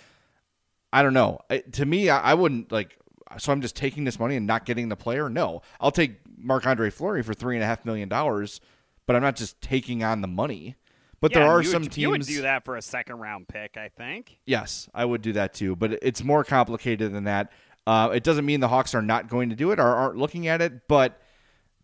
I 0.93 1.03
don't 1.03 1.15
know. 1.15 1.41
To 1.73 1.87
me, 1.87 2.11
I, 2.11 2.33
I 2.33 2.35
wouldn't 2.35 2.71
like. 2.71 2.99
So 3.39 3.51
I'm 3.51 3.63
just 3.63 3.77
taking 3.77 4.05
this 4.05 4.19
money 4.19 4.37
and 4.37 4.47
not 4.47 4.67
getting 4.67 4.89
the 4.89 4.97
player. 4.97 5.31
No, 5.31 5.63
I'll 5.81 5.91
take 5.91 6.19
Marc 6.37 6.67
Andre 6.67 6.91
Fleury 6.91 7.23
for 7.23 7.33
three 7.33 7.57
and 7.57 7.63
a 7.63 7.67
half 7.67 7.85
million 7.85 8.09
dollars, 8.09 8.61
but 9.07 9.17
I'm 9.17 9.23
not 9.23 9.37
just 9.37 9.61
taking 9.61 10.05
on 10.05 10.21
the 10.21 10.29
money. 10.29 10.77
But 11.23 11.31
Yeah, 11.31 11.39
there 11.39 11.49
are 11.49 11.63
some 11.63 11.83
would, 11.83 11.93
teams. 11.93 12.03
You 12.03 12.11
would 12.11 12.27
do 12.27 12.43
that 12.43 12.65
for 12.65 12.77
a 12.77 12.83
second 12.83 13.21
round 13.21 13.47
pick, 13.47 13.77
I 13.77 13.89
think. 13.89 14.41
Yes, 14.45 14.89
I 14.93 15.05
would 15.05 15.23
do 15.23 15.33
that 15.35 15.55
too, 15.55 15.77
but 15.77 15.93
it's 16.03 16.25
more 16.25 16.43
complicated 16.43 17.13
than 17.13 17.25
that. 17.25 17.53
Uh, 17.87 18.11
it 18.13 18.25
doesn't 18.25 18.45
mean 18.45 18.59
the 18.59 18.67
Hawks 18.67 18.93
are 18.93 19.03
not 19.03 19.29
going 19.29 19.49
to 19.51 19.55
do 19.57 19.71
it 19.71 19.79
or 19.79 19.87
aren't 19.87 20.17
looking 20.17 20.49
at 20.49 20.61
it, 20.61 20.89
but 20.89 21.23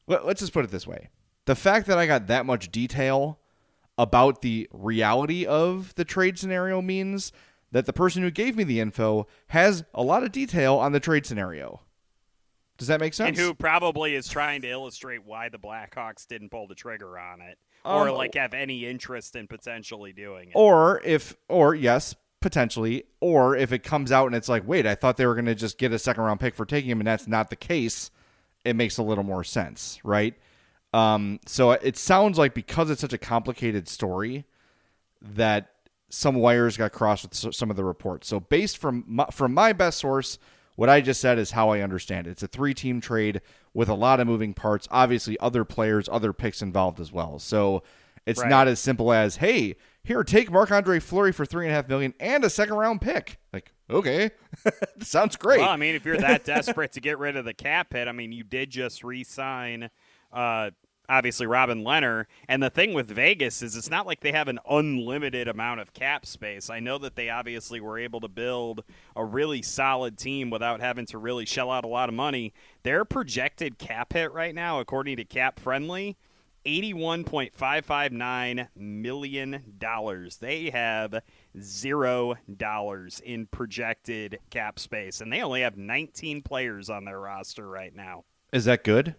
let- 0.08 0.26
let's 0.26 0.40
just 0.40 0.52
put 0.52 0.64
it 0.64 0.72
this 0.72 0.88
way: 0.88 1.08
the 1.44 1.54
fact 1.54 1.86
that 1.86 1.98
I 1.98 2.06
got 2.06 2.26
that 2.26 2.46
much 2.46 2.72
detail 2.72 3.38
about 3.96 4.42
the 4.42 4.68
reality 4.72 5.46
of 5.46 5.94
the 5.94 6.04
trade 6.04 6.36
scenario 6.36 6.82
means 6.82 7.30
that 7.70 7.86
the 7.86 7.92
person 7.92 8.22
who 8.22 8.32
gave 8.32 8.56
me 8.56 8.64
the 8.64 8.80
info 8.80 9.28
has 9.48 9.84
a 9.94 10.02
lot 10.02 10.24
of 10.24 10.32
detail 10.32 10.76
on 10.76 10.90
the 10.90 11.00
trade 11.00 11.26
scenario. 11.26 11.80
Does 12.76 12.88
that 12.88 12.98
make 13.00 13.14
sense? 13.14 13.28
And 13.28 13.36
who 13.36 13.54
probably 13.54 14.14
is 14.14 14.28
trying 14.28 14.62
to 14.62 14.68
illustrate 14.68 15.24
why 15.24 15.48
the 15.48 15.58
Blackhawks 15.58 16.26
didn't 16.26 16.50
pull 16.50 16.66
the 16.66 16.76
trigger 16.76 17.18
on 17.18 17.40
it, 17.40 17.58
or 17.84 18.08
Um, 18.08 18.14
like 18.14 18.34
have 18.34 18.54
any 18.54 18.86
interest 18.86 19.36
in 19.36 19.46
potentially 19.46 20.12
doing 20.12 20.48
it. 20.48 20.54
Or 20.54 21.00
if, 21.04 21.36
or 21.48 21.74
yes, 21.74 22.14
potentially, 22.40 23.04
or 23.20 23.56
if 23.56 23.72
it 23.72 23.82
comes 23.82 24.12
out 24.12 24.26
and 24.26 24.34
it's 24.34 24.48
like, 24.48 24.66
wait, 24.66 24.86
I 24.86 24.94
thought 24.94 25.16
they 25.16 25.26
were 25.26 25.34
going 25.34 25.46
to 25.46 25.54
just 25.54 25.78
get 25.78 25.92
a 25.92 25.98
second 25.98 26.22
round 26.22 26.40
pick 26.40 26.54
for 26.54 26.64
taking 26.64 26.90
him, 26.90 27.00
and 27.00 27.06
that's 27.06 27.26
not 27.26 27.50
the 27.50 27.56
case, 27.56 28.10
it 28.64 28.76
makes 28.76 28.98
a 28.98 29.02
little 29.02 29.24
more 29.24 29.44
sense, 29.44 29.98
right? 30.04 30.34
Um, 30.92 31.40
so 31.46 31.72
it 31.72 31.96
sounds 31.96 32.38
like 32.38 32.54
because 32.54 32.90
it's 32.90 33.00
such 33.00 33.12
a 33.12 33.18
complicated 33.18 33.88
story 33.88 34.44
that 35.20 35.70
some 36.08 36.36
wires 36.36 36.76
got 36.76 36.92
crossed 36.92 37.24
with 37.24 37.54
some 37.54 37.70
of 37.70 37.76
the 37.76 37.84
reports. 37.84 38.28
So 38.28 38.40
based 38.40 38.78
from 38.78 39.04
my, 39.06 39.26
from 39.26 39.52
my 39.52 39.72
best 39.72 39.98
source, 39.98 40.38
what 40.76 40.88
I 40.88 41.00
just 41.00 41.20
said 41.20 41.38
is 41.38 41.50
how 41.50 41.70
I 41.70 41.80
understand 41.80 42.26
it. 42.26 42.30
It's 42.30 42.42
a 42.42 42.48
three 42.48 42.72
team 42.72 43.00
trade 43.00 43.40
with 43.78 43.88
a 43.88 43.94
lot 43.94 44.18
of 44.18 44.26
moving 44.26 44.52
parts. 44.54 44.88
Obviously, 44.90 45.38
other 45.38 45.64
players, 45.64 46.08
other 46.10 46.32
picks 46.32 46.60
involved 46.62 46.98
as 46.98 47.12
well. 47.12 47.38
So 47.38 47.84
it's 48.26 48.40
Right. 48.40 48.50
not 48.50 48.66
as 48.66 48.80
simple 48.80 49.12
as, 49.12 49.36
hey, 49.36 49.76
here, 50.02 50.24
take 50.24 50.50
Marc 50.50 50.72
Andre 50.72 50.98
Fleury 50.98 51.30
for 51.30 51.46
three 51.46 51.64
and 51.66 51.70
a 51.72 51.76
half 51.76 51.88
million 51.88 52.12
and 52.18 52.42
a 52.42 52.50
second 52.50 52.74
round 52.74 53.00
pick. 53.00 53.38
Like, 53.52 53.72
okay, 53.88 54.32
sounds 55.00 55.36
great. 55.36 55.60
Well, 55.60 55.68
I 55.70 55.76
mean, 55.76 55.94
if 55.94 56.04
you're 56.04 56.16
that 56.18 56.42
desperate 56.56 56.90
to 56.92 57.00
get 57.00 57.20
rid 57.20 57.36
of 57.36 57.44
the 57.44 57.54
cap 57.54 57.92
hit, 57.92 58.08
I 58.08 58.12
mean, 58.12 58.32
you 58.32 58.42
did 58.42 58.70
just 58.70 59.04
re-sign, 59.04 59.90
uh, 60.32 60.70
obviously 61.08 61.46
Robin 61.46 61.82
Lehner. 61.82 62.26
And 62.48 62.62
the 62.62 62.70
thing 62.70 62.94
with 62.94 63.10
Vegas 63.10 63.62
is, 63.62 63.76
it's 63.76 63.90
not 63.90 64.06
like 64.06 64.20
they 64.20 64.32
have 64.32 64.48
an 64.48 64.58
unlimited 64.68 65.48
amount 65.48 65.80
of 65.80 65.92
cap 65.92 66.26
space. 66.26 66.70
I 66.70 66.80
know 66.80 66.98
that 66.98 67.16
they 67.16 67.30
obviously 67.30 67.80
were 67.80 67.98
able 67.98 68.20
to 68.20 68.28
build 68.28 68.84
a 69.16 69.24
really 69.24 69.62
solid 69.62 70.18
team 70.18 70.50
without 70.50 70.80
having 70.80 71.06
to 71.06 71.18
really 71.18 71.46
shell 71.46 71.70
out 71.70 71.84
a 71.84 71.88
lot 71.88 72.08
of 72.08 72.14
money. 72.14 72.52
Their 72.82 73.04
projected 73.04 73.78
cap 73.78 74.12
hit 74.12 74.32
right 74.32 74.54
now, 74.54 74.80
according 74.80 75.16
to 75.16 75.24
Cap 75.24 75.60
Friendly. 75.60 76.16
$81.559 76.66 78.68
million. 78.76 79.62
They 80.40 80.70
have 80.70 81.22
zero 81.60 82.34
dollars 82.56 83.20
in 83.24 83.46
projected 83.46 84.38
cap 84.50 84.78
space, 84.78 85.22
and 85.22 85.32
they 85.32 85.40
only 85.40 85.62
have 85.62 85.78
19 85.78 86.42
players 86.42 86.90
on 86.90 87.06
their 87.06 87.20
roster 87.20 87.66
right 87.66 87.94
now. 87.94 88.24
Is 88.52 88.66
that 88.66 88.84
good? 88.84 89.14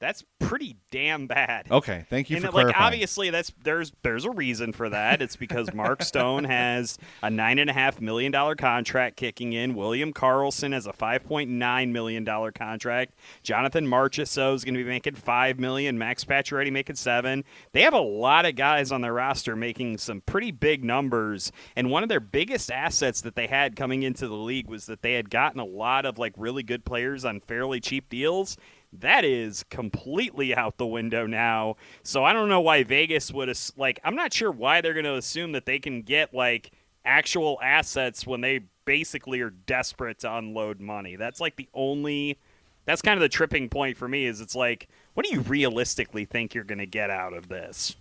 That's 0.00 0.22
pretty 0.38 0.76
damn 0.92 1.26
bad. 1.26 1.66
Okay, 1.70 2.06
thank 2.08 2.30
you 2.30 2.36
and 2.36 2.44
for 2.44 2.52
like 2.52 2.66
clarifying. 2.66 2.84
obviously 2.84 3.30
that's 3.30 3.52
there's 3.64 3.92
there's 4.02 4.24
a 4.24 4.30
reason 4.30 4.72
for 4.72 4.88
that. 4.88 5.20
It's 5.20 5.34
because 5.34 5.74
Mark 5.74 6.02
Stone 6.02 6.44
has 6.44 6.98
a 7.22 7.30
nine 7.30 7.58
and 7.58 7.68
a 7.68 7.72
half 7.72 8.00
million 8.00 8.30
dollar 8.30 8.54
contract 8.54 9.16
kicking 9.16 9.54
in. 9.54 9.74
William 9.74 10.12
Karlsson 10.12 10.72
has 10.72 10.86
a 10.86 10.92
five 10.92 11.24
point 11.24 11.50
nine 11.50 11.92
million 11.92 12.22
dollar 12.22 12.52
contract. 12.52 13.14
Jonathan 13.42 13.86
Marchessault 13.86 14.54
is 14.54 14.64
going 14.64 14.74
to 14.74 14.84
be 14.84 14.88
making 14.88 15.16
five 15.16 15.58
million. 15.58 15.98
Max 15.98 16.24
Pacioretty 16.24 16.70
making 16.70 16.96
seven. 16.96 17.44
They 17.72 17.82
have 17.82 17.94
a 17.94 17.98
lot 17.98 18.46
of 18.46 18.54
guys 18.54 18.92
on 18.92 19.00
their 19.00 19.14
roster 19.14 19.56
making 19.56 19.98
some 19.98 20.20
pretty 20.20 20.52
big 20.52 20.84
numbers. 20.84 21.50
And 21.74 21.90
one 21.90 22.04
of 22.04 22.08
their 22.08 22.20
biggest 22.20 22.70
assets 22.70 23.20
that 23.22 23.34
they 23.34 23.48
had 23.48 23.74
coming 23.74 24.04
into 24.04 24.28
the 24.28 24.34
league 24.34 24.68
was 24.68 24.86
that 24.86 25.02
they 25.02 25.14
had 25.14 25.28
gotten 25.28 25.58
a 25.58 25.64
lot 25.64 26.06
of 26.06 26.18
like 26.18 26.34
really 26.36 26.62
good 26.62 26.84
players 26.84 27.24
on 27.24 27.40
fairly 27.40 27.80
cheap 27.80 28.08
deals 28.08 28.56
that 28.92 29.24
is 29.24 29.64
completely 29.64 30.54
out 30.54 30.78
the 30.78 30.86
window 30.86 31.26
now. 31.26 31.76
So 32.02 32.24
I 32.24 32.32
don't 32.32 32.48
know 32.48 32.60
why 32.60 32.84
Vegas 32.84 33.32
would 33.32 33.48
ass- 33.50 33.72
like. 33.76 34.00
I'm 34.04 34.14
not 34.14 34.32
sure 34.32 34.50
why 34.50 34.80
they're 34.80 34.94
going 34.94 35.04
to 35.04 35.16
assume 35.16 35.52
that 35.52 35.66
they 35.66 35.78
can 35.78 36.02
get 36.02 36.32
like 36.32 36.72
actual 37.04 37.58
assets 37.62 38.26
when 38.26 38.40
they 38.40 38.60
basically 38.84 39.40
are 39.40 39.50
desperate 39.50 40.20
to 40.20 40.34
unload 40.34 40.80
money. 40.80 41.16
That's 41.16 41.40
like 41.40 41.56
the 41.56 41.68
only. 41.74 42.38
That's 42.86 43.02
kind 43.02 43.18
of 43.18 43.20
the 43.20 43.28
tripping 43.28 43.68
point 43.68 43.98
for 43.98 44.08
me. 44.08 44.24
Is 44.24 44.40
it's 44.40 44.54
like, 44.54 44.88
what 45.14 45.26
do 45.26 45.32
you 45.32 45.40
realistically 45.40 46.24
think 46.24 46.54
you're 46.54 46.64
going 46.64 46.78
to 46.78 46.86
get 46.86 47.10
out 47.10 47.34
of 47.34 47.48
this? 47.48 47.96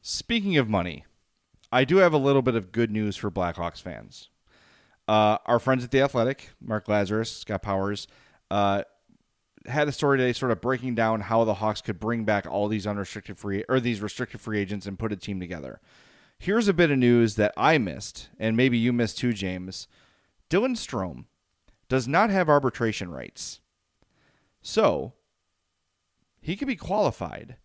Speaking 0.00 0.56
of 0.56 0.68
money, 0.68 1.04
I 1.70 1.84
do 1.84 1.98
have 1.98 2.12
a 2.12 2.18
little 2.18 2.42
bit 2.42 2.54
of 2.54 2.72
good 2.72 2.90
news 2.90 3.16
for 3.16 3.30
Blackhawks 3.30 3.80
fans. 3.80 4.30
Uh, 5.06 5.38
our 5.46 5.58
friends 5.58 5.84
at 5.84 5.90
the 5.90 6.00
Athletic, 6.00 6.50
Mark 6.60 6.86
Lazerus, 6.86 7.26
Scott 7.40 7.62
Powers, 7.62 8.06
uh, 8.50 8.82
had 9.66 9.88
a 9.88 9.92
story 9.92 10.18
today, 10.18 10.32
sort 10.32 10.52
of 10.52 10.60
breaking 10.60 10.94
down 10.94 11.22
how 11.22 11.44
the 11.44 11.54
Hawks 11.54 11.80
could 11.80 12.00
bring 12.00 12.24
back 12.24 12.46
all 12.46 12.68
these 12.68 12.86
unrestricted 12.86 13.38
free 13.38 13.64
or 13.68 13.80
these 13.80 14.00
restricted 14.00 14.40
free 14.40 14.60
agents 14.60 14.86
and 14.86 14.98
put 14.98 15.12
a 15.12 15.16
team 15.16 15.40
together. 15.40 15.80
Here's 16.38 16.68
a 16.68 16.74
bit 16.74 16.90
of 16.90 16.98
news 16.98 17.36
that 17.36 17.54
I 17.56 17.78
missed, 17.78 18.28
and 18.38 18.54
maybe 18.56 18.76
you 18.76 18.92
missed 18.92 19.18
too, 19.18 19.32
James. 19.32 19.88
Dylan 20.50 20.76
Strome 20.76 21.26
does 21.88 22.08
not 22.08 22.30
have 22.30 22.48
arbitration 22.48 23.10
rights, 23.10 23.60
so 24.60 25.12
he 26.40 26.56
could 26.56 26.68
be 26.68 26.76
qualified 26.76 27.56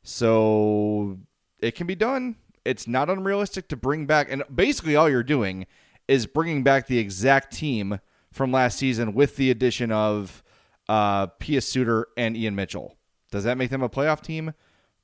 So 0.05 1.17
it 1.59 1.75
can 1.75 1.87
be 1.87 1.95
done. 1.95 2.37
It's 2.63 2.87
not 2.87 3.09
unrealistic 3.09 3.67
to 3.69 3.75
bring 3.75 4.05
back, 4.05 4.31
and 4.31 4.43
basically 4.53 4.95
all 4.95 5.09
you're 5.09 5.23
doing 5.23 5.65
is 6.07 6.25
bringing 6.27 6.63
back 6.63 6.87
the 6.87 6.99
exact 6.99 7.53
team 7.53 7.99
from 8.31 8.51
last 8.51 8.77
season 8.77 9.13
with 9.13 9.35
the 9.35 9.49
addition 9.51 9.91
of 9.91 10.43
uh, 10.87 11.27
Pius 11.27 11.67
Suter 11.67 12.07
and 12.17 12.37
Ian 12.37 12.55
Mitchell. 12.55 12.95
Does 13.31 13.43
that 13.43 13.57
make 13.57 13.71
them 13.71 13.81
a 13.81 13.89
playoff 13.89 14.21
team? 14.21 14.53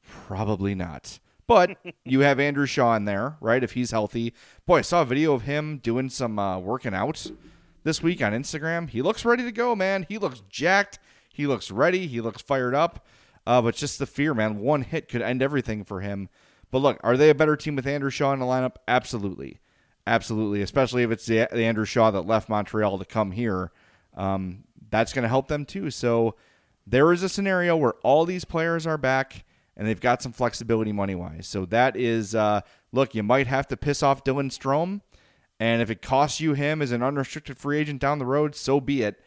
Probably 0.08 0.76
not. 0.76 1.20
But 1.48 1.78
you 2.06 2.22
have 2.22 2.40
Andrew 2.40 2.66
Shaw 2.66 2.96
in 2.96 3.06
there, 3.06 3.38
right? 3.42 3.64
If 3.64 3.74
he's 3.74 3.92
healthy. 3.92 4.34
Boy, 4.66 4.80
I 4.80 4.82
saw 4.82 5.02
a 5.02 5.06
video 5.06 5.34
of 5.34 5.44
him 5.44 5.80
doing 5.80 6.10
some 6.10 6.38
uh, 6.38 6.60
working 6.60 6.94
out 6.94 7.32
this 7.84 8.04
week 8.04 8.22
on 8.22 8.34
Instagram. 8.34 8.90
He 8.90 9.02
looks 9.02 9.26
ready 9.26 9.44
to 9.44 9.52
go, 9.52 9.76
man. 9.76 10.06
He 10.08 10.18
looks 10.18 10.44
jacked. 10.50 11.00
He 11.34 11.48
looks 11.48 11.72
ready. 11.72 12.08
He 12.08 12.22
looks 12.22 12.42
fired 12.42 12.76
up. 12.76 13.06
Uh, 13.46 13.62
but 13.62 13.76
just 13.76 14.00
the 14.00 14.06
fear, 14.06 14.34
man. 14.34 14.60
One 14.60 14.84
hit 14.84 15.10
could 15.10 15.22
end 15.22 15.42
everything 15.42 15.84
for 15.84 16.02
him. 16.02 16.30
But 16.70 16.80
look, 16.80 17.00
are 17.04 17.18
they 17.18 17.30
a 17.30 17.36
better 17.36 17.56
team 17.56 17.76
with 17.76 17.88
Andrew 17.88 18.10
Shaw 18.10 18.34
in 18.34 18.40
the 18.40 18.46
lineup? 18.46 18.76
Absolutely. 18.88 19.60
Absolutely. 20.08 20.62
Especially 20.62 21.04
if 21.04 21.12
it's 21.12 21.26
the, 21.26 21.48
the 21.52 21.64
Andrew 21.64 21.86
Shaw 21.86 22.12
that 22.12 22.22
left 22.22 22.50
Montreal 22.50 22.98
to 22.98 23.06
come 23.06 23.32
here. 23.32 23.72
Um, 24.16 24.64
that's 24.90 25.14
going 25.14 25.24
to 25.24 25.30
help 25.30 25.48
them 25.48 25.66
too. 25.66 25.90
So 25.92 26.36
there 26.86 27.12
is 27.12 27.24
a 27.24 27.30
scenario 27.30 27.76
where 27.76 27.94
all 28.04 28.26
these 28.26 28.46
players 28.46 28.88
are 28.88 28.98
back 28.98 29.46
and 29.76 29.88
they've 29.88 30.00
got 30.00 30.22
some 30.22 30.32
flexibility 30.32 30.92
money 30.92 31.16
wise. 31.16 31.48
So 31.48 31.66
that 31.68 31.96
is, 31.96 32.36
uh, 32.36 32.62
look, 32.92 33.16
you 33.16 33.24
might 33.24 33.48
have 33.48 33.68
to 33.70 33.78
piss 33.78 34.04
off 34.04 34.24
Dylan 34.24 34.52
Strome. 34.52 35.02
And 35.60 35.82
if 35.82 35.90
it 35.90 36.02
costs 36.02 36.42
you 36.42 36.54
him 36.54 36.82
as 36.82 36.92
an 36.92 37.04
unrestricted 37.04 37.58
free 37.58 37.80
agent 37.80 38.02
down 38.02 38.20
the 38.20 38.26
road, 38.26 38.56
so 38.56 38.80
be 38.80 39.04
it. 39.04 39.22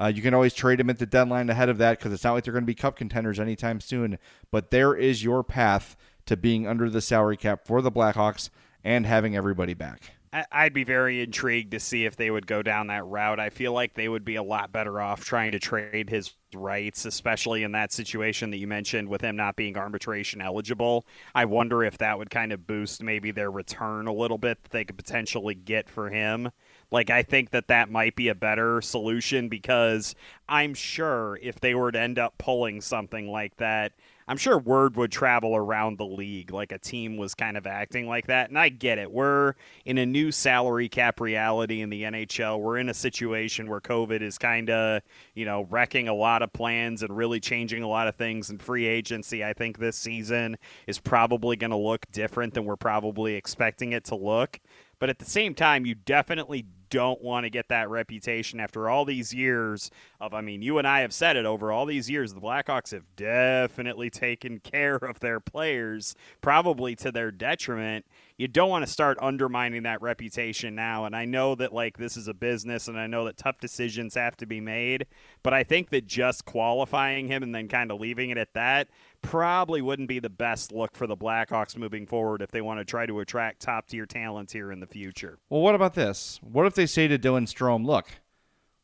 Uh, 0.00 0.06
you 0.06 0.22
can 0.22 0.32
always 0.32 0.54
trade 0.54 0.78
them 0.78 0.88
at 0.88 0.98
the 0.98 1.06
deadline 1.06 1.50
ahead 1.50 1.68
of 1.68 1.78
that 1.78 1.98
because 1.98 2.12
it's 2.12 2.24
not 2.24 2.32
like 2.32 2.44
they're 2.44 2.52
going 2.52 2.62
to 2.62 2.66
be 2.66 2.74
cup 2.74 2.96
contenders 2.96 3.38
anytime 3.38 3.80
soon. 3.80 4.18
But 4.50 4.70
there 4.70 4.94
is 4.94 5.22
your 5.22 5.44
path 5.44 5.96
to 6.26 6.36
being 6.36 6.66
under 6.66 6.88
the 6.88 7.00
salary 7.00 7.36
cap 7.36 7.66
for 7.66 7.82
the 7.82 7.92
Blackhawks 7.92 8.48
and 8.82 9.04
having 9.04 9.36
everybody 9.36 9.74
back. 9.74 10.12
I'd 10.32 10.72
be 10.72 10.84
very 10.84 11.22
intrigued 11.22 11.72
to 11.72 11.80
see 11.80 12.04
if 12.04 12.14
they 12.14 12.30
would 12.30 12.46
go 12.46 12.62
down 12.62 12.86
that 12.86 13.04
route. 13.04 13.40
I 13.40 13.50
feel 13.50 13.72
like 13.72 13.94
they 13.94 14.08
would 14.08 14.24
be 14.24 14.36
a 14.36 14.42
lot 14.44 14.70
better 14.70 15.00
off 15.00 15.24
trying 15.24 15.50
to 15.52 15.58
trade 15.58 16.08
his 16.08 16.34
rights, 16.54 17.04
especially 17.04 17.64
in 17.64 17.72
that 17.72 17.92
situation 17.92 18.50
that 18.50 18.58
you 18.58 18.68
mentioned 18.68 19.08
with 19.08 19.22
him 19.22 19.34
not 19.34 19.56
being 19.56 19.76
arbitration 19.76 20.40
eligible. 20.40 21.04
I 21.34 21.46
wonder 21.46 21.82
if 21.82 21.98
that 21.98 22.16
would 22.16 22.30
kind 22.30 22.52
of 22.52 22.64
boost 22.64 23.02
maybe 23.02 23.32
their 23.32 23.50
return 23.50 24.06
a 24.06 24.12
little 24.12 24.38
bit 24.38 24.62
that 24.62 24.70
they 24.70 24.84
could 24.84 24.96
potentially 24.96 25.56
get 25.56 25.88
for 25.88 26.10
him. 26.10 26.50
Like, 26.92 27.10
I 27.10 27.24
think 27.24 27.50
that 27.50 27.66
that 27.66 27.90
might 27.90 28.14
be 28.14 28.28
a 28.28 28.34
better 28.34 28.80
solution 28.82 29.48
because 29.48 30.14
I'm 30.48 30.74
sure 30.74 31.40
if 31.42 31.58
they 31.58 31.74
were 31.74 31.90
to 31.90 32.00
end 32.00 32.20
up 32.20 32.38
pulling 32.38 32.80
something 32.80 33.28
like 33.28 33.56
that, 33.56 33.92
I'm 34.30 34.36
sure 34.36 34.56
word 34.60 34.96
would 34.96 35.10
travel 35.10 35.56
around 35.56 35.98
the 35.98 36.06
league 36.06 36.52
like 36.52 36.70
a 36.70 36.78
team 36.78 37.16
was 37.16 37.34
kind 37.34 37.56
of 37.56 37.66
acting 37.66 38.06
like 38.06 38.28
that. 38.28 38.48
And 38.48 38.56
I 38.56 38.68
get 38.68 38.96
it. 38.98 39.10
We're 39.10 39.54
in 39.84 39.98
a 39.98 40.06
new 40.06 40.30
salary 40.30 40.88
cap 40.88 41.20
reality 41.20 41.80
in 41.80 41.90
the 41.90 42.04
NHL. 42.04 42.60
We're 42.60 42.78
in 42.78 42.88
a 42.88 42.94
situation 42.94 43.68
where 43.68 43.80
COVID 43.80 44.22
is 44.22 44.38
kind 44.38 44.70
of, 44.70 45.02
you 45.34 45.44
know, 45.44 45.66
wrecking 45.68 46.06
a 46.06 46.14
lot 46.14 46.42
of 46.42 46.52
plans 46.52 47.02
and 47.02 47.16
really 47.16 47.40
changing 47.40 47.82
a 47.82 47.88
lot 47.88 48.06
of 48.06 48.14
things 48.14 48.50
in 48.50 48.58
free 48.58 48.86
agency. 48.86 49.44
I 49.44 49.52
think 49.52 49.78
this 49.78 49.96
season 49.96 50.56
is 50.86 51.00
probably 51.00 51.56
going 51.56 51.72
to 51.72 51.76
look 51.76 52.06
different 52.12 52.54
than 52.54 52.64
we're 52.64 52.76
probably 52.76 53.34
expecting 53.34 53.94
it 53.94 54.04
to 54.04 54.14
look. 54.14 54.60
But 55.00 55.10
at 55.10 55.18
the 55.18 55.24
same 55.24 55.56
time, 55.56 55.84
you 55.84 55.96
definitely 55.96 56.66
don't 56.90 57.22
want 57.22 57.44
to 57.44 57.50
get 57.50 57.68
that 57.68 57.88
reputation 57.88 58.60
after 58.60 58.88
all 58.88 59.04
these 59.04 59.32
years 59.32 59.90
of 60.20 60.34
I 60.34 60.40
mean, 60.40 60.62
you 60.62 60.78
and 60.78 60.86
I 60.86 61.00
have 61.00 61.12
said 61.12 61.36
it 61.36 61.46
over 61.46 61.72
all 61.72 61.86
these 61.86 62.10
years 62.10 62.34
the 62.34 62.40
Blackhawks 62.40 62.92
have 62.92 63.04
definitely 63.16 64.10
taken 64.10 64.58
care 64.64 64.96
of 64.96 65.20
their 65.20 65.40
players, 65.40 66.14
probably 66.40 66.94
to 66.96 67.10
their 67.10 67.30
detriment. 67.30 68.04
You 68.40 68.48
don't 68.48 68.70
want 68.70 68.86
to 68.86 68.90
start 68.90 69.18
undermining 69.20 69.82
that 69.82 70.00
reputation 70.00 70.74
now. 70.74 71.04
And 71.04 71.14
I 71.14 71.26
know 71.26 71.54
that 71.56 71.74
like 71.74 71.98
this 71.98 72.16
is 72.16 72.26
a 72.26 72.32
business 72.32 72.88
and 72.88 72.98
I 72.98 73.06
know 73.06 73.26
that 73.26 73.36
tough 73.36 73.60
decisions 73.60 74.14
have 74.14 74.34
to 74.38 74.46
be 74.46 74.62
made, 74.62 75.04
but 75.42 75.52
I 75.52 75.62
think 75.62 75.90
that 75.90 76.06
just 76.06 76.46
qualifying 76.46 77.28
him 77.28 77.42
and 77.42 77.54
then 77.54 77.68
kind 77.68 77.90
of 77.90 78.00
leaving 78.00 78.30
it 78.30 78.38
at 78.38 78.54
that 78.54 78.88
probably 79.20 79.82
wouldn't 79.82 80.08
be 80.08 80.20
the 80.20 80.30
best 80.30 80.72
look 80.72 80.96
for 80.96 81.06
the 81.06 81.18
Blackhawks 81.18 81.76
moving 81.76 82.06
forward 82.06 82.40
if 82.40 82.50
they 82.50 82.62
want 82.62 82.80
to 82.80 82.84
try 82.86 83.04
to 83.04 83.20
attract 83.20 83.60
top 83.60 83.88
tier 83.88 84.06
talent 84.06 84.52
here 84.52 84.72
in 84.72 84.80
the 84.80 84.86
future. 84.86 85.38
Well, 85.50 85.60
what 85.60 85.74
about 85.74 85.92
this? 85.92 86.40
What 86.42 86.64
if 86.64 86.74
they 86.74 86.86
say 86.86 87.08
to 87.08 87.18
Dylan 87.18 87.46
Strome, 87.46 87.84
look, 87.84 88.08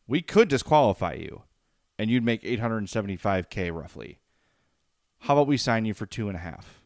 we 0.06 0.20
could 0.20 0.48
disqualify 0.48 1.14
you 1.14 1.44
and 1.98 2.10
you'd 2.10 2.26
make 2.26 2.42
875K 2.42 3.74
roughly. 3.74 4.18
How 5.20 5.32
about 5.32 5.46
we 5.46 5.56
sign 5.56 5.86
you 5.86 5.94
for 5.94 6.04
two 6.04 6.28
and 6.28 6.36
a 6.36 6.40
half? 6.40 6.82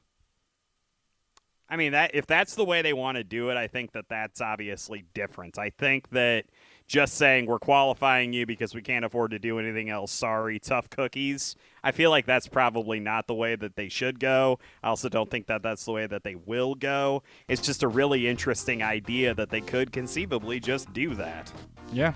I 1.71 1.77
mean 1.77 1.93
that 1.93 2.15
if 2.15 2.27
that's 2.27 2.57
the 2.57 2.65
way 2.65 2.83
they 2.83 2.93
want 2.93 3.17
to 3.17 3.25
do 3.25 3.51
it, 3.51 3.57
I 3.57 3.69
think 3.69 3.93
that 3.93 4.09
that's 4.09 4.41
obviously 4.41 5.05
different. 5.15 5.59
I 5.59 5.71
think 5.71 6.11
that 6.11 6.47
just 6.89 7.15
saying 7.15 7.47
we're 7.47 7.61
qualifying 7.61 8.33
you 8.33 8.45
because 8.45 8.75
we 8.75 8.83
can't 8.83 9.05
afford 9.05 9.31
to 9.31 9.39
do 9.39 9.61
anything 9.61 9.89
else. 9.89 10.11
Sorry, 10.11 10.59
tough 10.59 10.91
cookies. 10.91 11.55
I 11.85 11.93
feel 11.93 12.11
like 12.11 12.27
that's 12.27 12.49
probably 12.49 12.99
not 12.99 13.29
the 13.29 13.35
way 13.35 13.55
that 13.55 13.77
they 13.77 13.89
should 13.89 14.19
go. 14.19 14.59
I 14.83 14.89
also 14.89 15.09
don't 15.09 15.31
think 15.31 15.47
that 15.47 15.63
that's 15.63 15.85
the 15.85 15.93
way 15.93 16.09
that 16.09 16.25
they 16.25 16.35
will 16.35 16.75
go. 16.75 17.23
It's 17.47 17.63
just 17.63 17.85
a 17.85 17.89
really 17.89 18.27
interesting 18.27 18.83
idea 18.83 19.33
that 19.37 19.51
they 19.51 19.61
could 19.61 19.93
conceivably 19.93 20.59
just 20.59 20.93
do 20.93 21.15
that. 21.15 21.53
Yeah. 21.93 22.15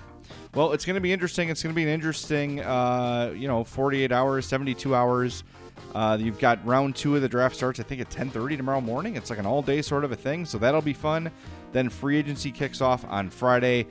Well, 0.53 0.73
it's 0.73 0.83
going 0.83 0.95
to 0.95 1.01
be 1.01 1.13
interesting. 1.13 1.47
It's 1.47 1.63
going 1.63 1.73
to 1.73 1.75
be 1.75 1.83
an 1.83 1.89
interesting, 1.89 2.59
uh, 2.59 3.33
you 3.33 3.47
know, 3.47 3.63
48 3.63 4.11
hours, 4.11 4.45
72 4.45 4.93
hours. 4.93 5.45
Uh, 5.93 6.17
you've 6.19 6.39
got 6.39 6.65
round 6.65 6.95
two 6.95 7.15
of 7.15 7.21
the 7.21 7.29
draft 7.29 7.55
starts, 7.55 7.79
I 7.79 7.83
think, 7.83 8.01
at 8.01 8.09
10:30 8.09 8.57
tomorrow 8.57 8.81
morning. 8.81 9.15
It's 9.15 9.29
like 9.29 9.39
an 9.39 9.45
all-day 9.45 9.81
sort 9.81 10.03
of 10.03 10.11
a 10.11 10.15
thing, 10.15 10.45
so 10.45 10.57
that'll 10.57 10.81
be 10.81 10.93
fun. 10.93 11.31
Then 11.71 11.89
free 11.89 12.17
agency 12.17 12.51
kicks 12.51 12.81
off 12.81 13.05
on 13.09 13.29
Friday 13.29 13.87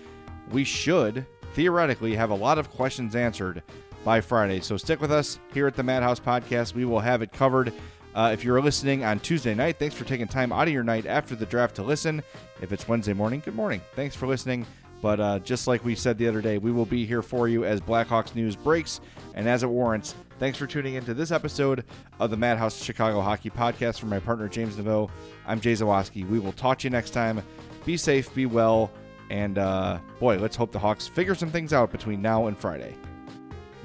we 0.50 0.64
should 0.64 1.26
theoretically 1.54 2.14
have 2.14 2.30
a 2.30 2.34
lot 2.34 2.58
of 2.58 2.70
questions 2.70 3.14
answered 3.14 3.62
by 4.04 4.20
Friday. 4.20 4.60
So 4.60 4.76
stick 4.76 5.00
with 5.00 5.12
us 5.12 5.38
here 5.52 5.66
at 5.66 5.74
the 5.74 5.82
Madhouse 5.82 6.20
Podcast. 6.20 6.74
We 6.74 6.84
will 6.84 7.00
have 7.00 7.22
it 7.22 7.32
covered. 7.32 7.72
Uh, 8.14 8.30
if 8.32 8.44
you're 8.44 8.60
listening 8.60 9.04
on 9.04 9.18
Tuesday 9.20 9.54
night, 9.54 9.78
thanks 9.78 9.94
for 9.94 10.04
taking 10.04 10.28
time 10.28 10.52
out 10.52 10.68
of 10.68 10.74
your 10.74 10.84
night 10.84 11.06
after 11.06 11.34
the 11.34 11.46
draft 11.46 11.74
to 11.76 11.82
listen. 11.82 12.22
If 12.60 12.72
it's 12.72 12.86
Wednesday 12.86 13.12
morning, 13.12 13.42
good 13.44 13.56
morning. 13.56 13.80
Thanks 13.96 14.14
for 14.14 14.26
listening. 14.26 14.66
But 15.02 15.20
uh, 15.20 15.38
just 15.40 15.66
like 15.66 15.84
we 15.84 15.94
said 15.94 16.16
the 16.16 16.28
other 16.28 16.40
day, 16.40 16.58
we 16.58 16.70
will 16.70 16.86
be 16.86 17.04
here 17.04 17.22
for 17.22 17.48
you 17.48 17.64
as 17.64 17.80
Blackhawks 17.80 18.34
news 18.34 18.56
breaks 18.56 19.00
and 19.34 19.48
as 19.48 19.62
it 19.62 19.66
warrants. 19.66 20.14
Thanks 20.38 20.58
for 20.58 20.66
tuning 20.66 20.94
in 20.94 21.04
to 21.04 21.14
this 21.14 21.30
episode 21.30 21.84
of 22.18 22.30
the 22.30 22.36
Madhouse 22.36 22.82
Chicago 22.82 23.20
Hockey 23.20 23.50
Podcast 23.50 24.00
from 24.00 24.10
my 24.10 24.18
partner 24.18 24.48
James 24.48 24.76
Neveau. 24.76 25.08
I'm 25.46 25.60
Jay 25.60 25.72
Zawaski. 25.72 26.28
We 26.28 26.38
will 26.38 26.52
talk 26.52 26.78
to 26.80 26.84
you 26.86 26.90
next 26.90 27.10
time. 27.10 27.42
Be 27.84 27.96
safe, 27.96 28.34
be 28.34 28.46
well 28.46 28.90
and 29.30 29.58
uh, 29.58 29.98
boy, 30.20 30.38
let's 30.38 30.56
hope 30.56 30.72
the 30.72 30.78
Hawks 30.78 31.06
figure 31.06 31.34
some 31.34 31.50
things 31.50 31.72
out 31.72 31.90
between 31.90 32.20
now 32.20 32.46
and 32.46 32.56
Friday. 32.56 32.94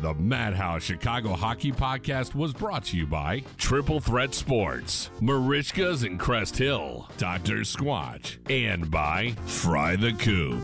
The 0.01 0.13
Madhouse 0.13 0.83
Chicago 0.83 1.33
Hockey 1.33 1.73
Podcast 1.73 2.33
was 2.33 2.53
brought 2.53 2.85
to 2.85 2.97
you 2.97 3.05
by 3.05 3.43
Triple 3.57 3.99
Threat 3.99 4.33
Sports, 4.33 5.09
Merichkas 5.19 6.05
in 6.05 6.17
Crest 6.17 6.57
Hill, 6.57 7.09
Dr. 7.17 7.59
Squatch, 7.59 8.38
and 8.49 8.89
by 8.89 9.35
Fry 9.45 9.97
the 9.97 10.13
Coop. 10.13 10.63